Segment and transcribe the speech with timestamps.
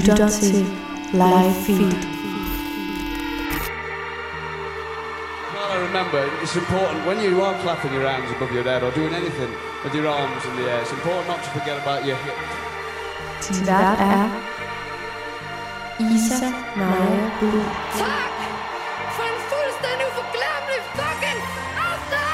[0.00, 0.66] Lytter til
[1.12, 1.92] Live Feed.
[5.52, 8.90] Well, I remember it's important when you are clapping your hands above your head or
[9.00, 9.50] doing anything
[9.84, 10.80] with your arms in the air.
[10.84, 12.50] It's important not to forget about your hips.
[13.46, 14.26] Din vært er
[16.12, 16.48] Isa
[16.80, 17.64] Naja Blue.
[18.04, 18.32] Tak
[19.16, 21.40] for en fuldstændig uforglemmelig fucking
[21.90, 22.30] aften!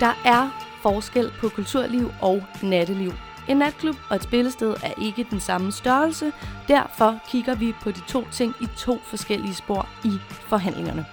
[0.00, 0.42] Der er
[0.82, 3.12] forskel på kulturliv og natteliv.
[3.50, 6.32] En natklub og et spillested er ikke den samme størrelse,
[6.68, 10.10] derfor kigger vi på de to ting i to forskellige spor i
[10.48, 11.06] forhandlingerne.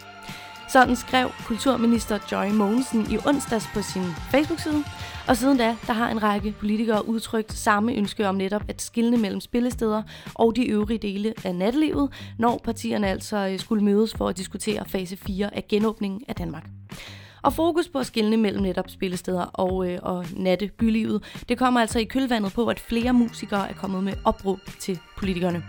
[0.70, 4.84] Sådan skrev kulturminister Joy Mogensen i onsdags på sin Facebook-side,
[5.28, 9.18] og siden da, der har en række politikere udtrykt samme ønske om netop at skille
[9.18, 14.28] mellem spillesteder og de øvrige dele af nattelivet, når partierne altså øh, skulle mødes for
[14.28, 16.70] at diskutere fase 4 af genåbningen af Danmark.
[17.48, 22.00] Og fokus på at skille mellem netop spillesteder og, øh, og nattebylivet, det kommer altså
[22.00, 25.64] i kølvandet på, at flere musikere er kommet med opråb til politikerne.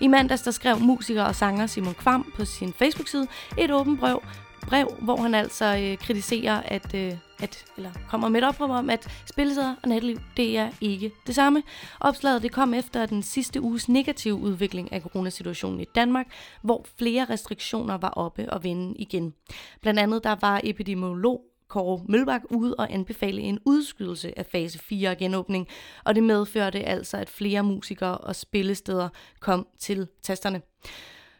[0.00, 3.26] I mandags der skrev musiker og sanger Simon Kvam på sin Facebook-side
[3.58, 4.22] et åbent brev,
[4.66, 8.90] brev hvor han altså øh, kritiserer, at, øh, at, eller kommer med et opråb om,
[8.90, 11.62] at spillesteder og natteliv, det er ikke det samme.
[12.00, 16.26] Opslaget det kom efter den sidste uges negative udvikling af coronasituationen i Danmark,
[16.62, 19.34] hvor flere restriktioner var oppe og vende igen.
[19.80, 25.16] Blandt andet der var epidemiolog Kåre Mølbak ude og anbefale en udskydelse af fase 4
[25.16, 25.68] genåbning,
[26.04, 29.08] og det medførte altså, at flere musikere og spillesteder
[29.40, 30.62] kom til tasterne.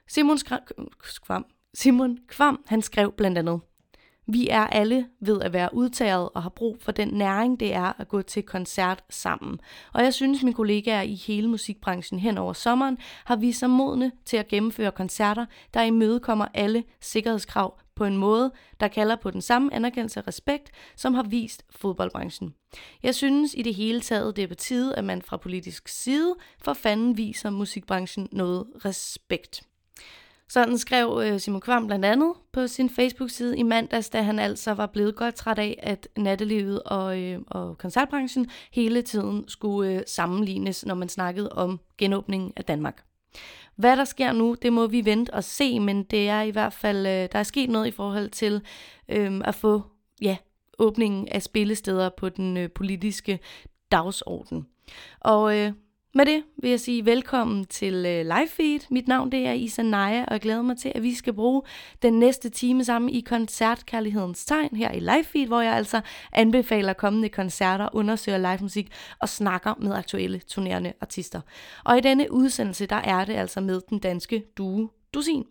[0.09, 0.39] Simon
[1.03, 3.61] Skram, Simon Kvam, han skrev blandt andet,
[4.27, 8.01] vi er alle ved at være udtaget og har brug for den næring, det er
[8.01, 9.61] at gå til koncert sammen.
[9.93, 14.12] Og jeg synes, mine kollegaer i hele musikbranchen hen over sommeren har vist sig modne
[14.25, 19.43] til at gennemføre koncerter, der imødekommer alle sikkerhedskrav på en måde, der kalder på den
[19.43, 22.54] samme anerkendelse og respekt, som har vist fodboldbranchen.
[23.03, 26.34] Jeg synes i det hele taget, det er på tide, at man fra politisk side
[26.59, 29.62] for fanden viser musikbranchen noget respekt.
[30.53, 34.73] Sådan skrev øh, Simon Kvam blandt andet på sin Facebook-side i mandags, da han altså
[34.75, 40.03] var blevet godt træt af, at nattelivet og, øh, og koncertbranchen hele tiden skulle øh,
[40.07, 43.05] sammenlignes, når man snakkede om genåbningen af Danmark.
[43.77, 46.73] Hvad der sker nu, det må vi vente og se, men det er i hvert
[46.73, 48.63] fald, øh, der er sket noget i forhold til
[49.09, 49.83] øh, at få
[50.23, 50.37] ja,
[50.79, 53.39] åbningen af spillesteder på den øh, politiske
[53.91, 54.67] dagsorden.
[55.21, 55.73] Og øh,
[56.15, 58.81] med det vil jeg sige velkommen til øh, Live Feed.
[58.91, 61.62] Mit navn det er Isa Naja, og jeg glæder mig til, at vi skal bruge
[62.03, 66.01] den næste time sammen i koncertkærlighedens tegn her i Live Feed, hvor jeg altså
[66.33, 71.41] anbefaler kommende koncerter, undersøger live musik og snakker med aktuelle turnerende artister.
[71.84, 75.45] Og i denne udsendelse, der er det altså med den danske duo Dusin.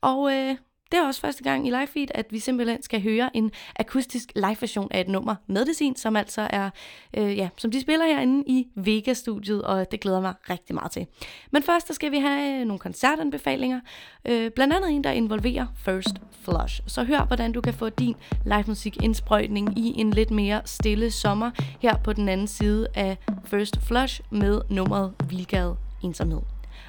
[0.00, 0.56] Og øh,
[0.92, 4.32] det er også første gang i live feed, at vi simpelthen skal høre en akustisk
[4.36, 6.70] live version af et nummer med Medicin, som altså er,
[7.16, 11.06] øh, ja, som de spiller herinde i Vega-studiet, og det glæder mig rigtig meget til.
[11.50, 13.80] Men først så skal vi have øh, nogle koncertanbefalinger,
[14.24, 16.80] øh, blandt andet en, der involverer First Flush.
[16.86, 18.14] Så hør, hvordan du kan få din
[18.44, 23.16] live musik indsprøjtning i en lidt mere stille sommer her på den anden side af
[23.44, 26.40] First Flush med nummeret Vilgade Ensomhed.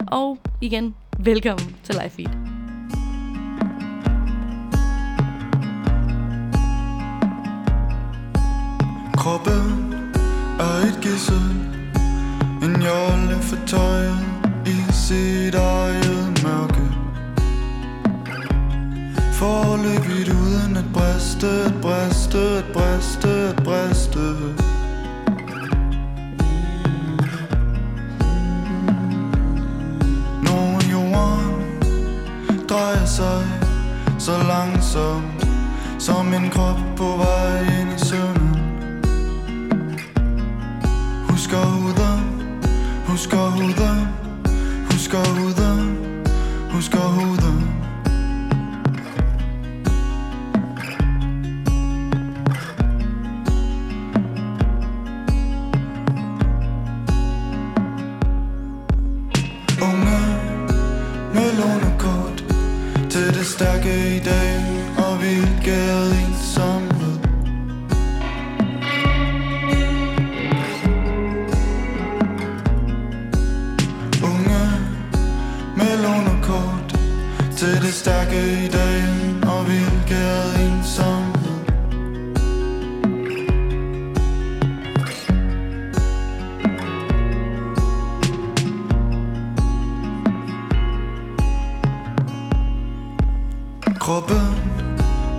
[0.08, 2.53] Og igen, velkommen til Live Feed.
[9.24, 9.94] Kroppen
[10.60, 11.46] er et gissel.
[12.64, 14.20] En jolle fortøjet
[14.66, 16.88] i sit eget mørke.
[19.34, 24.28] Forløbigt uden at briste, at briste, at briste, at briste.
[30.44, 33.44] Når jorden drejer sig
[34.20, 35.48] så langsomt
[36.00, 37.73] Som en krop på vej
[43.24, 44.50] husk å hodet,
[44.92, 46.36] husk å hodet,
[46.74, 47.53] husk å hodet.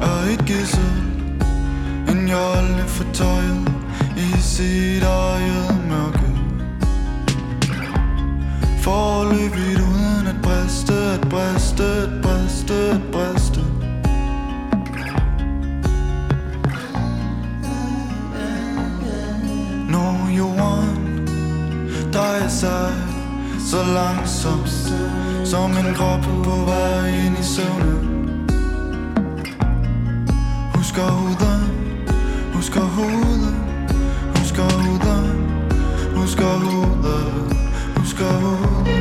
[0.04, 0.92] og et gissel
[2.08, 3.72] En jolle fortøjet
[4.16, 6.30] i sit eget mørke.
[8.82, 13.60] Forløbigt uden at briste, at briste, at briste, at briste.
[19.88, 21.28] Når jorden
[22.14, 22.92] drejer sig
[23.70, 24.68] så langsomt
[25.44, 28.13] Som en krop på vej ind i søvnen.
[30.94, 31.60] Husker hovedet
[32.54, 33.54] husker hovedet
[34.38, 35.34] Husker hovedet
[36.14, 37.56] husker hovedet
[37.96, 38.94] Husker hovedet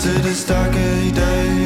[0.00, 1.65] Til det stakke i dag.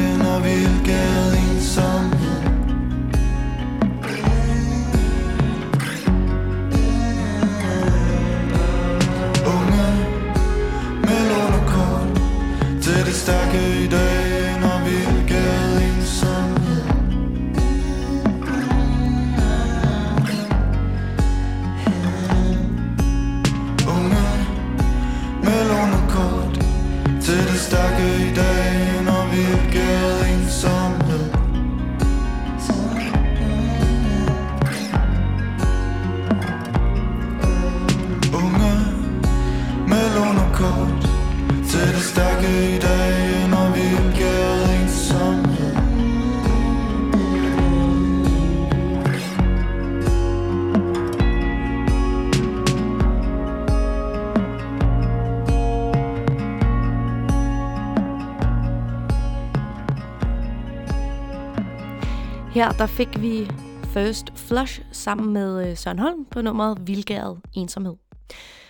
[62.61, 63.47] Her der fik vi
[63.93, 67.95] First Flush sammen med øh, Søren Holm på nummeret Vildgæret Ensomhed.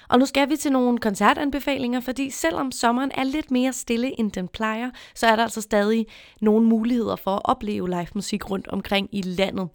[0.10, 4.32] Og nu skal vi til nogle koncertanbefalinger, fordi selvom sommeren er lidt mere stille, end
[4.32, 6.06] den plejer, så er der altså stadig
[6.42, 9.70] nogle muligheder for at opleve live musik rundt omkring i landet.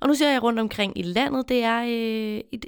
[0.00, 2.60] Og nu ser jeg rundt omkring i landet, det er øh, i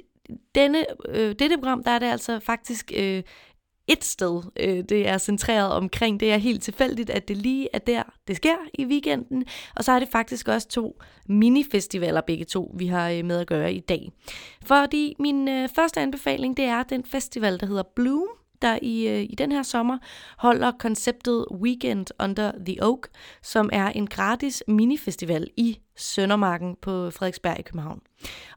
[0.55, 3.23] denne, øh, dette program, der er det altså faktisk øh,
[3.87, 6.19] et sted, øh, det er centreret omkring.
[6.19, 9.45] Det er helt tilfældigt, at det lige er der, det sker i weekenden.
[9.75, 13.47] Og så er det faktisk også to minifestivaler, begge to, vi har øh, med at
[13.47, 14.11] gøre i dag.
[14.63, 18.27] Fordi min øh, første anbefaling, det er den festival, der hedder Bloom,
[18.61, 19.97] der i, øh, i den her sommer
[20.37, 23.07] holder konceptet Weekend Under the Oak,
[23.41, 28.01] som er en gratis minifestival i Søndermarken på Frederiksberg i København.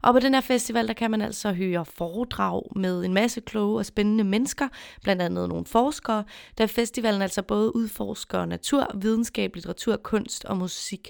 [0.01, 3.79] Og på den her festival, der kan man altså høre foredrag med en masse kloge
[3.79, 4.67] og spændende mennesker,
[5.03, 6.23] blandt andet nogle forskere,
[6.57, 11.09] da festivalen altså både udforsker natur, videnskab, litteratur, kunst og musik.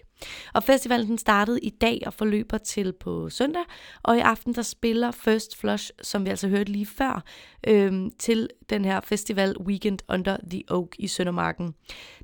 [0.54, 3.62] Og festivalen den startede i dag og forløber til på søndag,
[4.04, 7.24] og i aften der spiller First Flush, som vi altså hørte lige før,
[7.68, 11.74] øhm, til den her festival Weekend Under the Oak i Søndermarken.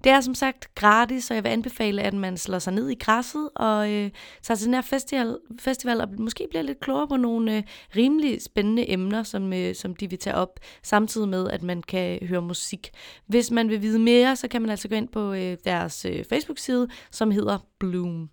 [0.04, 2.96] Det er som sagt gratis, så jeg vil anbefale, at man slår sig ned i
[2.96, 4.12] græsset og øh,
[4.42, 7.64] tager til den her festival, festival og måske bliver lidt klogere på nogle øh,
[7.96, 12.20] rimelig spændende emner, som, øh, som de vil tage op, samtidig med, at man kan
[12.28, 12.92] høre musik.
[13.28, 16.26] Hvis man vil vide mere, så kan man altså gå ind på øh, deres øh,
[16.30, 18.30] Facebook-side, som hedder Bloom.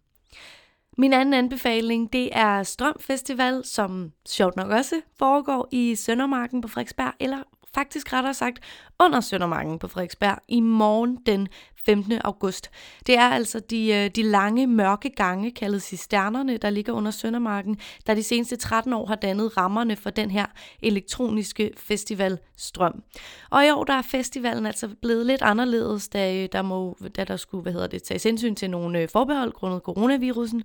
[0.99, 6.69] Min anden anbefaling, det er Strøm Festival, som sjovt nok også foregår i Søndermarken på
[6.69, 7.43] Frederiksberg, eller
[7.75, 8.61] faktisk rettere sagt
[9.01, 11.49] under Søndermarken på Frederiksberg i morgen den
[11.87, 12.13] 15.
[12.25, 12.71] august.
[13.07, 17.79] Det er altså de, øh, de lange, mørke gange, kaldet cisternerne, der ligger under Søndermarken,
[18.07, 20.47] der de seneste 13 år har dannet rammerne for den her
[20.83, 23.03] elektroniske festival Strøm.
[23.51, 27.25] Og i år der er festivalen altså blevet lidt anderledes, da øh, der, må, da
[27.25, 30.63] der skulle hvad hedder det, tages hensyn til nogle øh, forbehold grundet coronavirusen.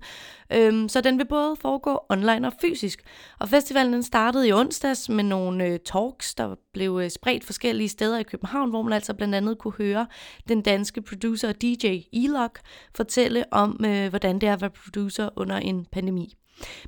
[0.52, 3.02] Øhm, så den vil både foregå online og fysisk.
[3.38, 7.88] Og festivalen den startede i onsdags med nogle øh, talks, der blev øh, spredt forskellige
[7.88, 10.06] steder i København, hvor man altså blandt andet kunne høre
[10.48, 12.58] den danske producer og DJ Elok
[12.96, 16.34] fortælle om, øh, hvordan det er at være producer under en pandemi.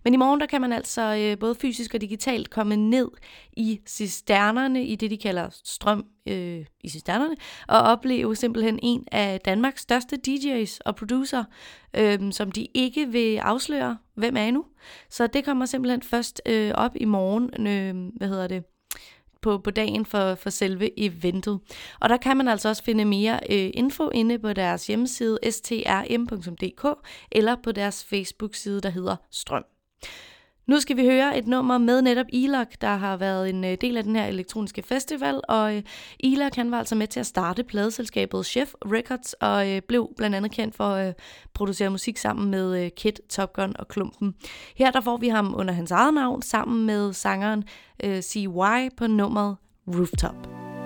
[0.05, 3.09] Men i morgen der kan man altså øh, både fysisk og digitalt komme ned
[3.53, 7.37] i cisternerne, i det de kalder strøm øh, i cisternerne,
[7.69, 11.45] og opleve simpelthen en af Danmarks største DJ's og producer,
[11.97, 14.65] øh, som de ikke vil afsløre, hvem er endnu.
[15.11, 18.65] Så det kommer simpelthen først øh, op i morgen, øh, hvad hedder det,
[19.43, 21.61] på, på dagen for, for selve eventet.
[22.01, 26.87] Og der kan man altså også finde mere øh, info inde på deres hjemmeside strm.dk
[27.33, 29.65] eller på deres Facebook-side, der hedder Strøm.
[30.71, 33.97] Nu skal vi høre et nummer med netop Ilok, der har været en øh, del
[33.97, 35.83] af den her elektroniske festival, og øh,
[36.19, 40.11] Ilak Ilok han var altså med til at starte pladeselskabet Chef Records, og øh, blev
[40.17, 41.19] blandt andet kendt for at
[41.55, 44.35] producere musik sammen med Kid, Top Gun og Klumpen.
[44.77, 47.65] Her der får vi ham under hans eget navn, sammen med sangeren
[48.21, 49.57] CY på nummeret
[49.89, 50.80] Rooftop.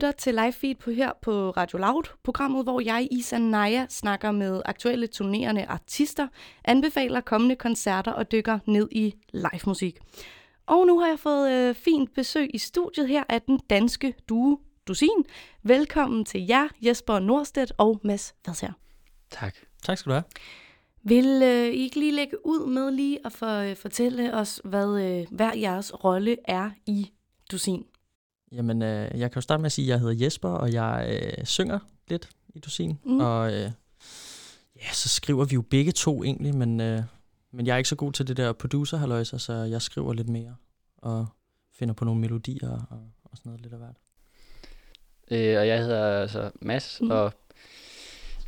[0.00, 4.30] Lytter til live feed på her på Radio Loud, programmet, hvor jeg, Isan Naya, snakker
[4.30, 6.28] med aktuelle turnerende artister,
[6.64, 9.98] anbefaler kommende koncerter og dykker ned i live musik.
[10.66, 14.58] Og nu har jeg fået øh, fint besøg i studiet her af den danske duo
[14.88, 15.24] Dusin.
[15.62, 18.72] Velkommen til jer, Jesper Nordstedt og Mads Vadsher.
[19.30, 19.54] Tak.
[19.82, 20.24] Tak skal du have.
[21.02, 25.02] Vil øh, I ikke lige lægge ud med lige at for, øh, fortælle os, hvad
[25.02, 27.10] øh, hver jeres rolle er i
[27.50, 27.84] Dusin?
[28.52, 31.20] Jamen, øh, jeg kan jo starte med at sige, at jeg hedder Jesper, og jeg
[31.38, 31.78] øh, synger
[32.08, 32.98] lidt i Dusin.
[33.04, 33.20] Mm.
[33.20, 33.70] Og øh,
[34.76, 37.02] ja, så skriver vi jo begge to egentlig, men, øh,
[37.52, 40.56] men jeg er ikke så god til det der producer så jeg skriver lidt mere
[40.98, 41.26] og
[41.74, 43.96] finder på nogle melodier og, og sådan noget lidt af hvert.
[45.30, 47.06] Øh, og jeg hedder altså Mads, Mm.
[47.06, 47.10] mm.
[47.10, 47.32] og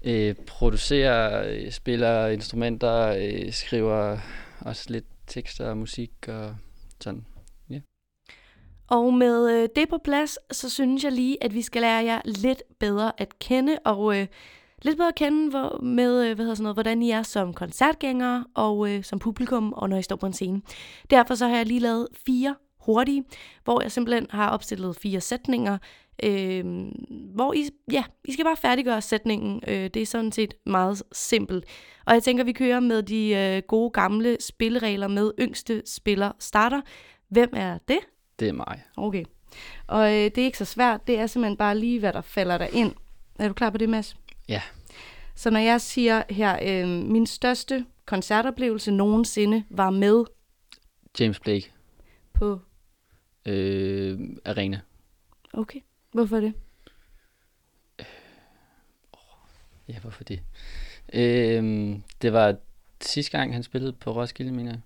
[0.05, 4.19] øh, producerer, øh, spiller instrumenter, øh, skriver
[4.61, 6.57] også lidt tekster og musik og
[7.01, 7.27] sådan.
[8.93, 12.21] Og med øh, det på plads, så synes jeg lige, at vi skal lære jer
[12.25, 14.27] lidt bedre at kende, og øh,
[14.83, 17.55] lidt bedre at kende hvor, med, øh, hvad hedder sådan noget, hvordan I er som
[17.55, 20.63] koncertgængere og øh, som publikum, og når I står på en scene.
[21.11, 23.25] Derfor så har jeg lige lavet fire hurtige,
[23.65, 25.79] hvor jeg simpelthen har opstillet fire sætninger,
[26.25, 26.65] øh,
[27.35, 29.63] hvor I, ja, I skal bare færdiggøre sætningen.
[29.69, 31.65] Øh, det er sådan set meget simpelt.
[32.07, 36.81] Og jeg tænker, vi kører med de øh, gode gamle spilleregler med yngste spiller starter.
[37.29, 37.99] Hvem er det?
[38.43, 38.83] Det er mig.
[38.97, 39.25] Okay.
[39.87, 41.07] Og øh, det er ikke så svært.
[41.07, 42.93] Det er simpelthen bare lige, hvad der falder dig ind.
[43.39, 44.17] Er du klar på det, Mads?
[44.49, 44.63] Ja.
[45.35, 50.25] Så når jeg siger her, øh, min største koncertoplevelse nogensinde var med
[51.21, 51.73] James Blake,
[52.33, 52.61] på...
[53.47, 54.81] øh, Arena.
[55.53, 55.81] Okay.
[56.13, 56.55] Hvorfor det?
[59.89, 60.41] Ja, hvorfor det?
[61.13, 62.57] Øh, det var
[63.01, 64.81] sidste gang, han spillede på Roskilde, mener jeg.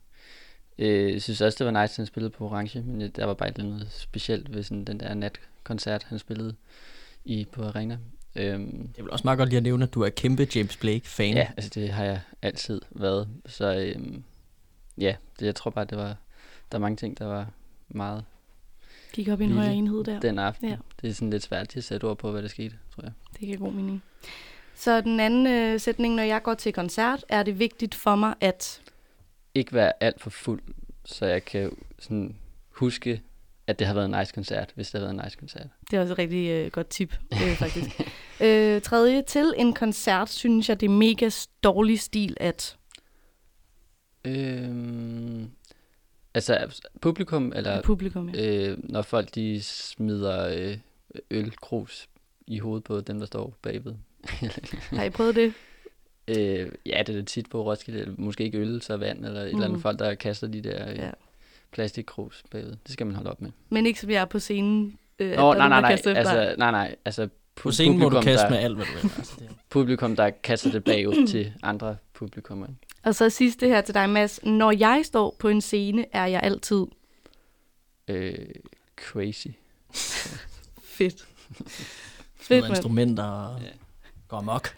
[0.78, 3.35] Øh, jeg synes også, det var nice, at han spillede på Orange, men der var
[3.35, 6.54] bare et eller andet specielt ved sådan den der natkoncert, han spillede
[7.25, 7.99] i på Arena.
[8.37, 11.35] Øhm, Jeg vil også meget godt lige at nævne, at du er kæmpe James Blake-fan.
[11.37, 13.28] ja, altså det har jeg altid været.
[13.47, 14.23] Så øhm,
[14.99, 16.16] ja, det, jeg tror bare, det var,
[16.73, 17.50] der er mange ting, der var
[17.88, 18.25] meget
[19.12, 20.21] Gik op i en højere enhed der.
[20.21, 20.68] den aften.
[20.68, 20.76] Ja.
[21.02, 23.12] Det er sådan lidt svært til at sætte ord på, hvad der skete, tror jeg.
[23.33, 24.02] Det giver god mening.
[24.75, 28.35] Så den anden øh, sætning, når jeg går til koncert, er det vigtigt for mig,
[28.40, 28.80] at...
[29.56, 30.62] Ikke være alt for fuld,
[31.04, 32.36] så jeg kan sådan
[32.70, 33.22] huske,
[33.66, 35.66] at det har været en nice koncert, hvis det har været en nice koncert.
[35.90, 38.00] Det er også et rigtig øh, godt tip, øh, faktisk.
[38.40, 41.30] øh, tredje, til en koncert, synes jeg, det er mega
[41.62, 42.76] dårlig stil, at...
[44.25, 45.50] Øhm,
[46.34, 48.68] altså publikum, eller Publikum, ja.
[48.68, 50.78] øh, når folk de smider øh,
[51.30, 52.08] ølkrus
[52.46, 53.94] i hovedet på dem, der står bagved.
[54.90, 55.54] Har I prøvet det?
[56.28, 58.00] Øh, ja, det er tit på Roskilde.
[58.00, 59.64] eller Måske ikke øl, så vand, eller et eller Mhm.
[59.64, 61.11] andet folk, der kaster de der øh, Ja.
[61.73, 62.71] plastikkrus bagved.
[62.71, 63.50] Det skal man holde op med.
[63.68, 64.99] Men ikke som jeg er på scenen.
[65.18, 65.90] Øh, at Nå, nej, nogen, nej, nej.
[66.16, 66.97] Altså, nej, nej.
[67.04, 69.11] Altså, På scenen må du publikum, kaste der, med alt, hvad du vil.
[69.18, 69.49] Altså, det.
[69.71, 72.66] Publikum, der kaster det bagud til andre publikummer.
[73.02, 74.40] Og så sidste her til dig, Mads.
[74.45, 76.85] Når jeg står på en scene, er jeg altid
[78.09, 78.35] Øh,
[78.97, 79.47] crazy.
[80.97, 81.28] fedt.
[82.37, 83.66] Fedt, instrumenter og Ja.
[84.28, 84.68] går amok.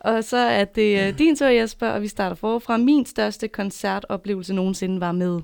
[0.00, 2.76] Og så er det uh, din tur, Jesper, og vi starter forfra.
[2.76, 5.40] Min største koncertoplevelse nogensinde var med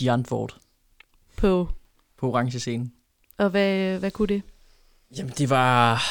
[0.00, 0.56] De antwort
[1.36, 1.68] på...
[2.16, 2.90] på orange scene.
[3.38, 4.42] Og hvad, hvad kunne det?
[5.16, 6.02] Jamen det var,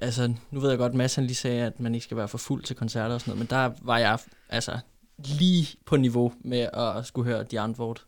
[0.00, 2.38] altså nu ved jeg godt, Mads han lige sagde, at man ikke skal være for
[2.38, 4.78] fuld til koncerter og sådan noget, men der var jeg altså
[5.18, 8.04] lige på niveau med at skulle høre de antwort.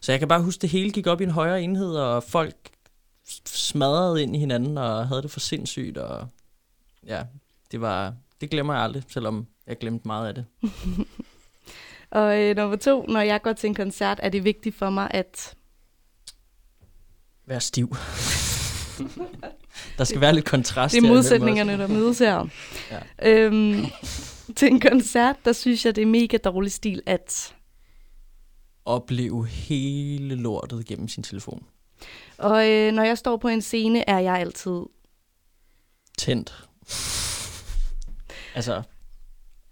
[0.00, 2.56] Så jeg kan bare huske, det hele gik op i en højere enhed, og folk
[3.46, 6.28] smadrede ind i hinanden og havde det for sindssygt, og
[7.06, 7.24] ja,
[7.70, 10.44] det var, det glemmer jeg aldrig, selvom jeg glemte meget af det.
[12.10, 15.10] Og øh, nummer to, når jeg går til en koncert, er det vigtigt for mig,
[15.10, 15.54] at...
[17.46, 17.88] Vær stiv.
[19.98, 22.46] der skal være lidt kontrast Det er modsætningerne, der mødes her.
[22.90, 23.30] Ja.
[23.30, 23.84] Øhm,
[24.56, 27.54] til en koncert, der synes jeg, det er mega dårlig stil, at...
[28.84, 31.66] Opleve hele lortet gennem sin telefon.
[32.38, 34.80] Og øh, når jeg står på en scene, er jeg altid...
[36.18, 36.68] Tændt.
[38.54, 38.82] Altså,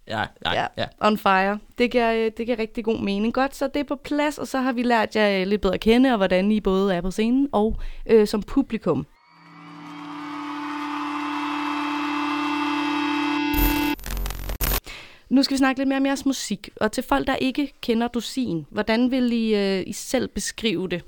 [0.07, 0.67] ja, ja, Ja.
[0.77, 0.85] ja.
[1.01, 1.59] on fire.
[1.77, 3.33] Det giver, øh, det giver rigtig god mening.
[3.33, 5.73] Godt, så det er på plads, og så har vi lært jer øh, lidt bedre
[5.73, 9.07] at kende, og hvordan I både er på scenen og øh, som publikum.
[15.29, 18.07] Nu skal vi snakke lidt mere om jeres musik, og til folk, der ikke kender
[18.07, 21.03] Dusin, hvordan vil I, øh, I selv beskrive det?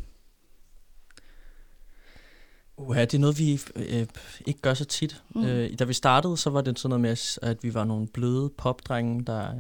[2.88, 4.08] Uha, det er noget, vi øh,
[4.48, 5.24] ikke gør så tit.
[5.36, 5.46] Mm.
[5.46, 8.50] Øh, da vi startede, så var det sådan noget med, at vi var nogle bløde
[8.58, 9.54] popdrenge, der,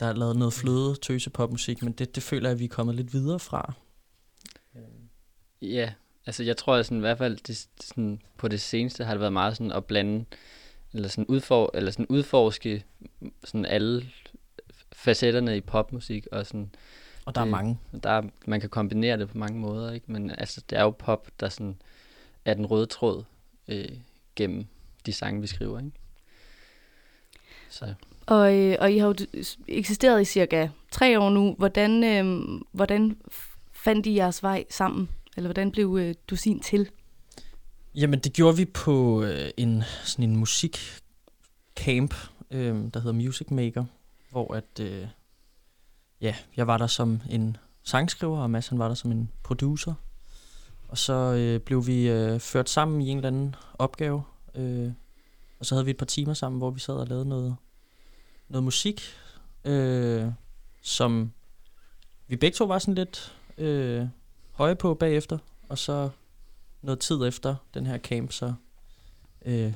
[0.00, 2.94] der lavede noget fløde, tøse popmusik, men det, det føler jeg, at vi er kommet
[2.94, 3.72] lidt videre fra.
[5.62, 5.92] Ja,
[6.26, 9.20] altså jeg tror at sådan, i hvert fald det, sådan, på det seneste har det
[9.20, 10.24] været meget sådan at blande,
[10.94, 12.84] eller sådan, udfor, eller sådan udforske
[13.44, 14.06] sådan alle
[14.92, 16.74] facetterne i popmusik, og sådan,
[17.26, 17.78] Og der er Det- mange.
[18.02, 20.12] der er, man kan kombinere det på mange måder, ikke?
[20.12, 21.76] men altså det er jo pop, der sådan
[22.44, 23.24] er den røde tråd
[23.68, 23.88] øh,
[24.36, 24.66] gennem
[25.06, 25.78] de sange, vi skriver.
[25.78, 25.90] Ikke?
[27.70, 27.94] Så
[28.26, 29.14] Og, øh, og I har jo
[29.68, 31.54] eksisteret i cirka tre år nu.
[31.58, 33.16] Hvordan, øh, hvordan
[33.72, 35.08] fandt I jeres vej sammen?
[35.36, 36.90] Eller hvordan blev øh, Dusin til?
[37.94, 42.14] Jamen, det gjorde vi på øh, en, sådan en musikcamp,
[42.50, 43.84] øh, der hedder Music Maker,
[44.30, 45.06] hvor at, øh,
[46.20, 49.94] ja, jeg var der som en sangskriver, og Mads han var der som en producer.
[50.88, 54.22] Og så øh, blev vi øh, ført sammen i en eller anden opgave,
[54.54, 54.92] øh,
[55.58, 57.56] og så havde vi et par timer sammen, hvor vi sad og lavede noget,
[58.48, 59.02] noget musik,
[59.64, 60.26] øh,
[60.82, 61.32] som
[62.26, 64.06] vi begge to var sådan lidt øh,
[64.52, 66.10] høje på bagefter, og så
[66.82, 68.54] noget tid efter den her camp, så
[69.44, 69.72] øh,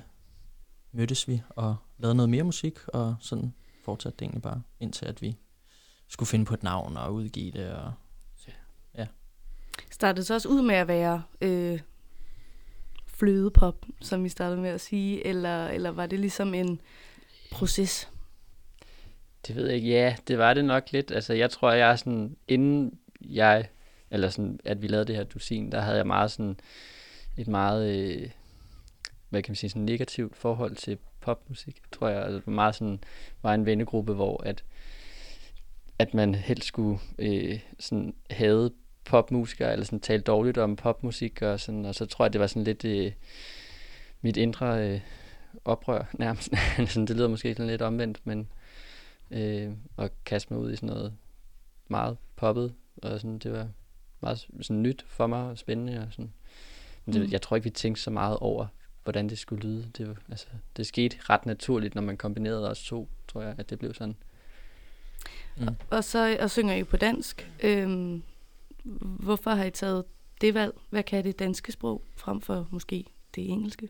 [0.93, 5.23] mødtes vi og lavede noget mere musik, og sådan fortsatte det egentlig bare, indtil at
[5.23, 5.37] vi
[6.11, 7.71] skulle finde på et navn og udgive det.
[7.73, 7.93] Og,
[9.91, 11.81] Startede så også ud med at være øh,
[13.07, 16.81] flødepop, som I startede med at sige, eller, eller var det ligesom en
[17.53, 18.09] proces?
[19.47, 21.11] det ved jeg ikke, ja, det var det nok lidt.
[21.11, 23.69] Altså jeg tror, jeg er sådan, inden jeg,
[24.11, 26.57] eller sådan, at vi lavede det her dusin, der havde jeg meget sådan,
[27.37, 28.31] et meget, øh,
[29.29, 32.23] hvad kan man sige, sådan negativt forhold til popmusik, tror jeg.
[32.23, 33.01] Altså, meget sådan,
[33.43, 34.65] var en vennegruppe, hvor at,
[36.01, 38.71] at man helst skulle øh, sådan have
[39.05, 42.47] popmusikere, eller sådan tale dårligt om popmusik, og, sådan, og så tror jeg, det var
[42.47, 43.13] sådan lidt øh,
[44.21, 45.01] mit indre øh,
[45.65, 46.51] oprør nærmest.
[46.77, 48.49] sådan, det lyder måske sådan lidt omvendt, men
[49.31, 51.13] øh, og kaste mig ud i sådan noget
[51.89, 53.69] meget poppet, og sådan, det var
[54.21, 55.99] meget sådan nyt for mig og spændende.
[56.07, 56.33] Og sådan.
[57.05, 57.29] Men det, Mm.
[57.33, 58.67] jeg tror ikke, vi tænkte så meget over,
[59.05, 59.91] hvordan det skulle lyde.
[59.99, 63.79] Det, altså, det skete ret naturligt, når man kombinerede os to, tror jeg, at det
[63.79, 64.17] blev sådan.
[65.91, 67.51] Og så og synger I på dansk.
[67.63, 68.23] Øhm,
[69.03, 70.05] hvorfor har I taget
[70.41, 70.75] det valg?
[70.91, 73.89] Hvad kan det danske sprog frem for måske det engelske?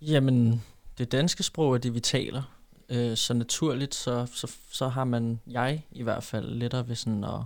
[0.00, 0.62] Jamen,
[0.98, 2.42] det danske sprog er det, vi taler.
[2.88, 7.24] Øh, så naturligt, så, så, så har man, jeg i hvert fald, lettere ved sådan
[7.24, 7.40] at,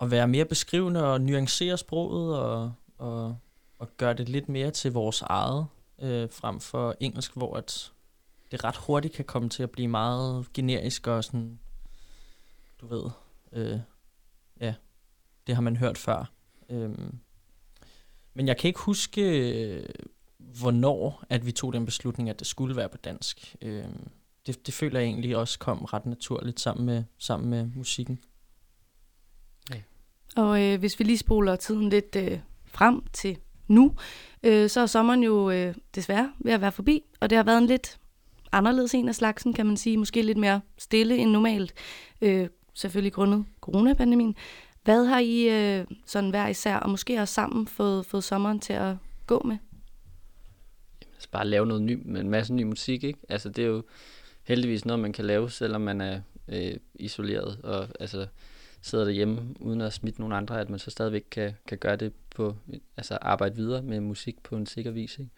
[0.00, 3.36] at være mere beskrivende og nuancere sproget og, og,
[3.78, 5.66] og gøre det lidt mere til vores eget,
[5.98, 7.92] øh, frem for engelsk, hvor at
[8.50, 11.58] det ret hurtigt kan komme til at blive meget generisk og sådan,
[12.80, 13.10] du ved,
[13.52, 13.80] øh,
[14.60, 14.74] ja,
[15.46, 16.32] det har man hørt før.
[16.68, 17.18] Øhm,
[18.34, 19.88] men jeg kan ikke huske, øh,
[20.38, 23.56] hvornår at vi tog den beslutning, at det skulle være på dansk.
[23.62, 24.08] Øhm,
[24.46, 28.20] det, det føler jeg egentlig også kom ret naturligt sammen med, sammen med musikken.
[30.36, 33.94] Og øh, hvis vi lige spoler tiden lidt øh, frem til nu,
[34.42, 37.58] øh, så er sommeren jo øh, desværre ved at være forbi, og det har været
[37.58, 37.98] en lidt
[38.52, 39.96] anderledes en af slagsen, kan man sige.
[39.96, 41.74] Måske lidt mere stille end normalt,
[42.20, 44.34] øh, selvfølgelig grundet coronapandemien.
[44.84, 48.72] Hvad har I øh, sådan hver især, og måske også sammen, fået, fået sommeren til
[48.72, 49.56] at gå med?
[51.14, 53.18] Altså bare lave noget ny, med en masse ny musik, ikke?
[53.28, 53.82] Altså det er jo
[54.42, 58.26] heldigvis noget, man kan lave, selvom man er øh, isoleret, og altså
[58.82, 62.12] sidder derhjemme uden at smitte nogen andre, at man så stadigvæk kan, kan gøre det
[62.34, 62.56] på,
[62.96, 65.30] altså arbejde videre med musik på en sikker vis, ikke?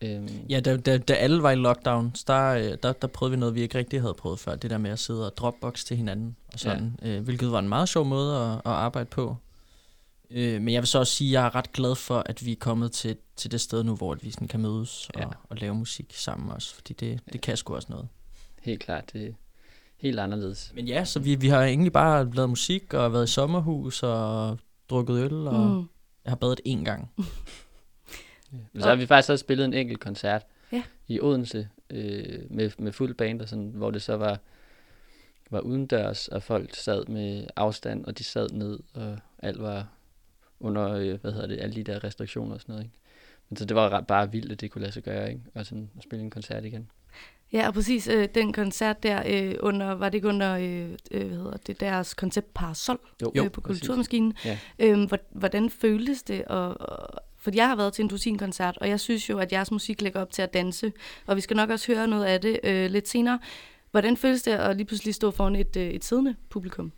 [0.00, 3.36] Øhm, Ja, da, da, da alle var i lockdown, der, øh, der, der prøvede vi
[3.40, 4.56] noget, vi ikke rigtig havde prøvet før.
[4.56, 7.08] Det der med at sidde og dropbox til hinanden, og sådan, ja.
[7.08, 9.36] øh, hvilket var en meget sjov måde at, at arbejde på.
[10.30, 12.52] Øh, men jeg vil så også sige, at jeg er ret glad for, at vi
[12.52, 15.26] er kommet til, til det sted nu, hvor vi sådan kan mødes og, Ja.
[15.48, 18.08] og lave musik sammen også, fordi det, det kan sgu også noget.
[18.62, 19.32] helt klart, det er
[19.96, 20.72] helt anderledes.
[20.74, 24.58] Men ja, så vi, vi har egentlig bare lavet musik og været i sommerhus og
[24.90, 25.70] drukket øl, og.
[25.70, 25.76] Mm.
[26.24, 27.10] jeg har badet én gang.
[28.50, 30.82] Men så har vi faktisk også spillet en enkelt koncert Ja.
[31.08, 34.38] i Odense øh, med, med fuld band, og sådan, hvor det så var,
[35.50, 39.86] var udendørs, og folk sad med afstand, og de sad ned, og alt var
[40.60, 42.84] under, øh, hvad hedder det, alle de der restriktioner og sådan noget.
[42.84, 42.96] Ikke?
[43.48, 45.40] Men så det var ret, bare vildt, at det kunne lade sig gøre, ikke?
[45.54, 46.90] og sådan at spille en koncert igen.
[47.52, 51.26] Ja, og præcis øh, den koncert der, øh, under, var det ikke under øh, øh,
[51.28, 53.60] hvad hedder det, deres koncept Parasol Jo, øh, på.
[53.60, 54.34] Kulturmaskinen.
[54.44, 54.58] Ja.
[54.78, 56.44] Øhm, hvor- hvordan føltes det?
[56.44, 56.80] Og,
[57.48, 60.20] fordi jeg har været til en dusin-koncert, og jeg synes jo, at jeres musik lægger
[60.20, 60.92] op til at danse,
[61.26, 63.38] og vi skal nok også høre noget af det øh, lidt senere.
[63.90, 66.92] Hvordan føles det at lige pludselig stå foran et, øh, et siddende publikum?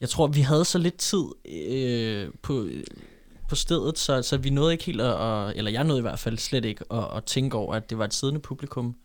[0.00, 2.84] Jeg tror, vi havde så lidt tid øh, på, øh,
[3.48, 6.18] på stedet, så, så vi nåede ikke helt at, at, eller jeg nåede i hvert
[6.18, 8.96] fald slet ikke at, at tænke over, at det var et siddende publikum.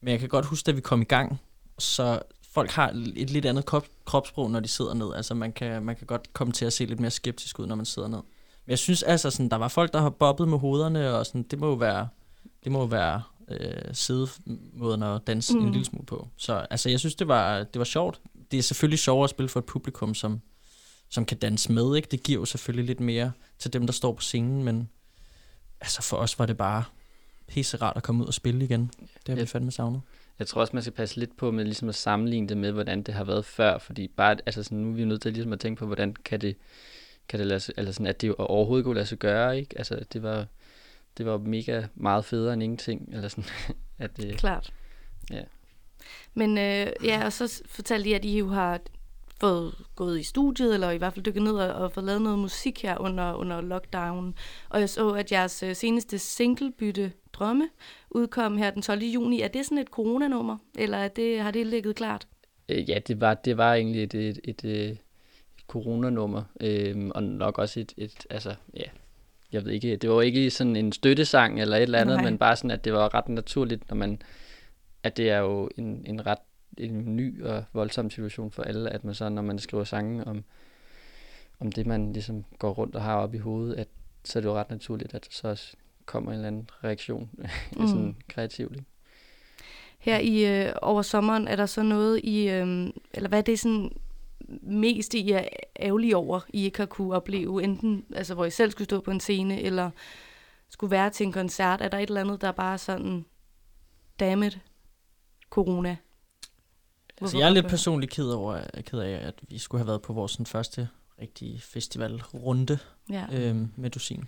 [0.00, 1.40] Men jeg kan godt huske, at vi kom i gang,
[1.78, 5.14] så folk har et lidt andet krop, kropssprog, når de sidder ned.
[5.14, 7.74] Altså man kan, man kan godt komme til at se lidt mere skeptisk ud, når
[7.74, 8.20] man sidder ned.
[8.66, 11.42] Men jeg synes altså, sådan, der var folk, der har bobbet med hovederne, og sådan,
[11.42, 12.08] det må jo være,
[12.64, 15.66] det må jo være øh, sidemåden at danse mm.
[15.66, 16.28] En lille smule på.
[16.36, 18.20] Så altså, jeg synes, det var, det var sjovt.
[18.50, 20.40] Det er selvfølgelig sjovere at spille for et publikum, som,
[21.08, 21.96] som kan danse med.
[21.96, 22.08] Ikke?
[22.10, 24.88] Det giver jo selvfølgelig lidt mere til dem, der står på scenen, men
[25.80, 26.84] altså, for os var det bare
[27.48, 28.90] pisse rart at komme ud og spille igen.
[29.26, 30.00] Det har vi fandme savnet.
[30.38, 33.02] Jeg tror også, man skal passe lidt på med ligesom at sammenligne det med, hvordan
[33.02, 35.60] det har været før, fordi bare, altså sådan, nu er vi nødt til ligesom at
[35.60, 36.56] tænke på, hvordan kan det,
[37.28, 39.78] kan det lade sig, eller sådan, at det overhovedet kunne lade sig gøre, ikke?
[39.78, 40.46] Altså, det var,
[41.18, 43.44] det var mega meget federe end ingenting, eller sådan,
[43.98, 44.72] at det, Klart.
[45.30, 45.42] Ja.
[46.34, 48.80] Men øh, ja, og så fortalte I, at I jo har
[49.40, 52.38] fået gået i studiet, eller i hvert fald dykket ned og, og fået lavet noget
[52.38, 54.34] musik her under, under lockdown.
[54.68, 57.68] Og jeg så, at jeres øh, seneste singlebytte Drømme
[58.10, 59.02] udkom her den 12.
[59.02, 59.40] juni.
[59.40, 62.28] Er det sådan et coronanummer, eller er det, har det ligget klart?
[62.68, 64.98] Øh, ja, det var, det var egentlig et, et, et, et, et
[65.74, 68.88] coronanummer, øh, og nok også et, et, altså, ja,
[69.52, 72.24] jeg ved ikke, det var ikke sådan en støttesang eller et eller andet, Nej.
[72.24, 74.22] men bare sådan, at det var ret naturligt, når man,
[75.02, 76.38] at det er jo en, en ret
[76.78, 80.44] en ny og voldsom situation for alle, at man så, når man skriver sange om,
[81.60, 83.88] om det, man ligesom går rundt og har op i hovedet, at
[84.24, 87.30] så er det jo ret naturligt, at så også kommer en eller anden reaktion,
[87.76, 87.86] mm.
[87.86, 88.78] sådan kreativt.
[89.98, 93.58] Her i øh, over sommeren er der så noget i, øh, eller hvad er det
[93.58, 93.90] sådan
[94.62, 95.48] mest I er
[95.80, 99.10] ærgerlige over, I ikke har kunne opleve, enten altså hvor I selv skulle stå på
[99.10, 99.90] en scene, eller
[100.68, 101.80] skulle være til en koncert.
[101.80, 103.24] Er der et eller andet, der er bare sådan,
[104.20, 104.58] dammit,
[105.50, 105.96] corona?
[107.20, 110.12] Altså, jeg er lidt personligt ked, over, ked af, at vi skulle have været på
[110.12, 110.88] vores sådan, første
[111.20, 112.78] rigtige festivalrunde
[113.10, 113.26] Ja.
[113.32, 114.24] øhm, med Dusin.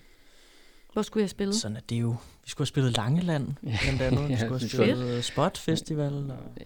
[0.93, 1.53] Hvor skulle jeg spille?
[1.53, 2.15] Sådan er det jo.
[2.43, 4.29] Vi skulle have spillet Langeland, blandt andet.
[4.29, 6.65] Vi skulle have spillet Spot Festival, og Ja,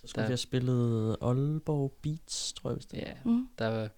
[0.00, 3.48] så skulle der- vi have spillet Aalborg Beats, tror jeg, hvis det Ja, Mm.
[3.58, 3.88] der var,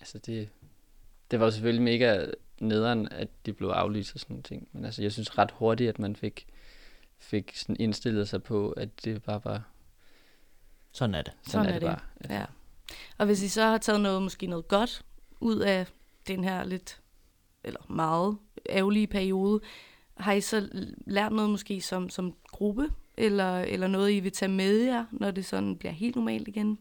[0.00, 0.48] altså det,
[1.30, 2.26] det var selvfølgelig mega
[2.60, 4.68] nederen, at det blev aflyst og sådan nogle ting.
[4.72, 6.46] Men altså, jeg synes ret hurtigt, at man fik,
[7.18, 9.62] fik sådan indstillet sig på, at det bare var,
[10.92, 11.32] Sådan er det.
[11.42, 11.88] sådan, Sådan er, er det det.
[11.88, 12.00] bare.
[12.20, 12.44] Altså, Ja.
[13.18, 15.04] Og hvis I så har taget noget, måske noget godt
[15.40, 15.86] ud af
[16.26, 17.00] den her lidt,
[17.64, 19.60] eller meget ærgerlige periode,
[20.16, 20.68] har I så
[21.06, 25.30] lært noget måske som, som gruppe, eller, eller noget, I vil tage med jer, når
[25.30, 26.78] det sådan bliver helt normalt igen?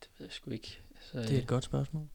[0.00, 0.80] Det ved jeg sgu ikke.
[0.96, 2.08] Altså, Det er et godt spørgsmål.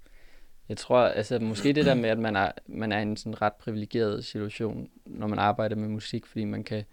[0.69, 3.41] Jeg tror, altså måske det der med, at man er, man er i en sådan
[3.41, 6.83] ret privilegeret situation, når man arbejder med musik, fordi man kan,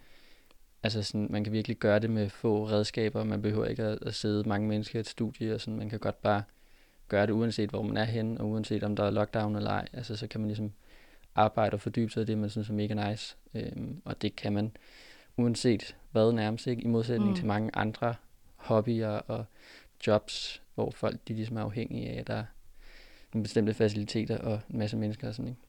[0.82, 3.24] Altså sådan, man kan virkelig gøre det med få redskaber.
[3.24, 5.78] Man behøver ikke at, at sidde mange mennesker i et studie, og sådan.
[5.78, 6.42] man kan godt bare
[7.08, 9.88] gøre det uanset hvor man er henne, og uanset om der er lockdown eller ej.
[9.92, 10.72] Altså så kan man ligesom
[11.34, 13.36] arbejde og fordybe sig i det, man synes er mega nice.
[13.54, 14.72] Øhm, og det kan man
[15.42, 16.82] uanset hvad nærmest, ikke?
[16.82, 17.36] I modsætning Mm.
[17.36, 18.14] til mange andre
[18.56, 19.44] hobbyer og
[20.06, 22.44] jobs, hvor folk de ligesom er afhængige af, at der er
[23.32, 25.60] nogle bestemte faciliteter og en masse mennesker og sådan, ikke?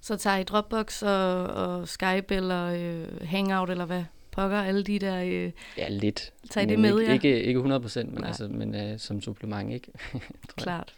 [0.00, 4.98] Så tager I Dropbox og, og Skype eller øh, Hangout eller hvad pokker, alle de
[4.98, 5.22] der...
[5.24, 6.32] Øh, Ja, lidt.
[6.50, 7.12] Tager I det med, ikke, ja?
[7.12, 8.28] ikke, ikke 100 procent, men, Nej.
[8.28, 9.88] altså, men uh, som supplement, ikke?
[10.56, 10.94] Klart.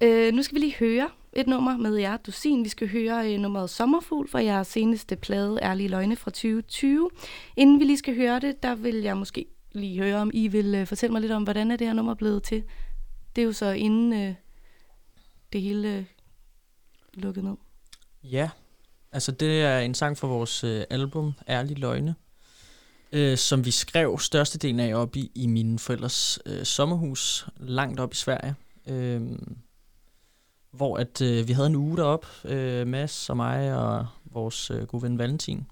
[0.00, 2.64] Øh, nu skal vi lige høre et nummer med jer, Dusin.
[2.64, 7.10] Vi skal høre øh, nummeret Sommerfugl fra jeres seneste plade, Ærlige Løgne fra 2020.
[7.56, 10.74] Inden vi lige skal høre det, der vil jeg måske lige høre, om I vil
[10.74, 12.64] øh, fortælle mig lidt om, hvordan er det her nummer blevet til.
[13.36, 14.34] Det er jo så inden øh,
[15.52, 16.04] det hele øh,
[17.14, 17.54] lukket ned.
[18.24, 18.50] Ja,
[19.12, 22.14] altså det er en sang fra vores øh, album Ærlige Løgne,
[23.12, 28.12] øh, som vi skrev størstedelen af op i, i mine forældres øh, sommerhus langt op
[28.12, 28.54] i Sverige.
[28.88, 29.20] Øh,
[30.72, 34.82] hvor at øh, vi havde en uge derop, øh, Mads og mig og vores øh,
[34.82, 35.66] gode ven Valentin.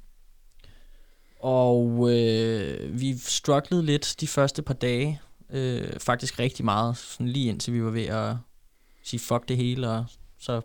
[1.40, 7.48] Og øh, vi strugglede lidt de første par dage, øh, faktisk rigtig meget, sådan lige
[7.48, 8.36] indtil vi var ved at
[9.02, 10.04] sige fuck det hele, og
[10.38, 10.60] så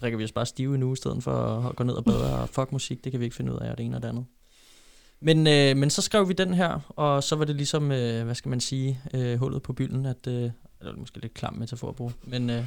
[0.00, 2.40] drikker vi os bare stive en uge, i stedet for at gå ned og bade,
[2.40, 4.08] og fuck musik, det kan vi ikke finde ud af, og det ene og det
[4.08, 4.26] andet.
[5.20, 8.34] Men, øh, men så skrev vi den her, og så var det ligesom, øh, hvad
[8.34, 11.54] skal man sige, øh, hullet på bylden, at, øh, eller det er måske lidt klam
[11.54, 12.66] metafor at bruge, men, øh,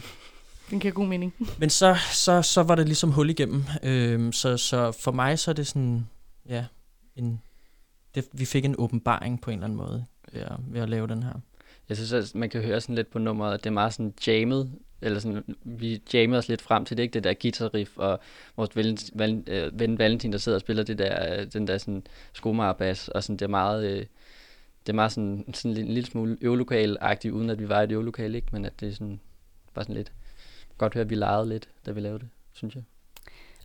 [0.72, 1.34] Den giver god mening.
[1.60, 3.64] men så, så, så var det ligesom hul igennem.
[3.84, 6.08] Øh, så, så for mig så er det sådan,
[6.50, 6.66] ja,
[7.16, 7.42] en,
[8.16, 11.08] det, vi fik en åbenbaring på en eller anden måde ved at, ved at lave
[11.08, 11.34] den her.
[11.90, 14.14] Jeg synes, at man kan høre sådan lidt på nummeret, at det er meget sådan
[14.28, 17.14] jammet, eller sådan, vi jammede os lidt frem til det, ikke?
[17.14, 18.20] Det der guitar-riff, og
[18.58, 21.78] vores ven, ven, øh, ven Valentin, der sidder og spiller det der, øh, den der
[21.78, 22.04] sådan
[22.34, 24.06] skomagerbass, og sådan, det er meget, øh,
[24.86, 27.92] det er meget sådan, sådan en lille smule øvelokal-agtigt, uden at vi var i et
[27.92, 28.48] øvelokal, ikke?
[28.52, 29.20] Men at det er sådan,
[29.74, 30.12] bare sådan lidt,
[30.82, 32.84] godt høre, at vi legede lidt, da vi lavede det, synes jeg.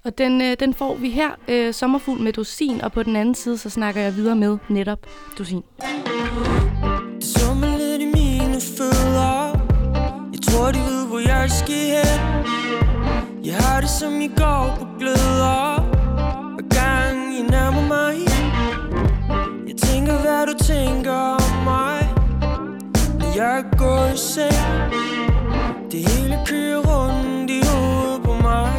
[0.04, 3.34] Og den, øh, den får vi her, øh, Sommerfugl med Dusin, og på den anden
[3.34, 5.06] side, så snakker jeg videre med netop
[5.38, 5.62] Dusin.
[7.16, 9.36] Det summer lidt i mine fødder.
[10.32, 12.20] Jeg tror de ved hvor jeg skal hen.
[13.44, 15.82] Jeg har det som i går på gløder
[16.54, 18.16] Hver gang I nærmer mig.
[19.68, 21.98] Jeg tænker hvad du tænker om mig.
[23.18, 24.76] Når jeg går i seng
[25.92, 28.72] det hele kører rundt i hovedet på mig.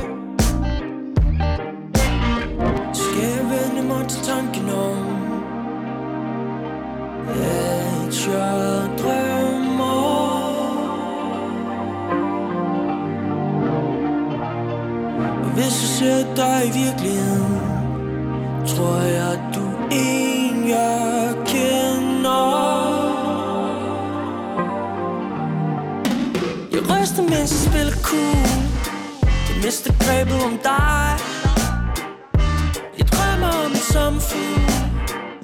[2.94, 5.06] Skal jeg vende mig til tanken om
[7.30, 10.18] at jeg drømmer?
[15.44, 17.68] Og hvis jeg ser dig i virkeligheden
[18.68, 21.27] Tror jeg, du er en, jeg
[27.08, 28.48] Jeg ryster, mens jeg spiller cool.
[29.48, 31.10] Det mister grebet om dig.
[32.98, 34.62] Jeg drømmer om en sommerfugl.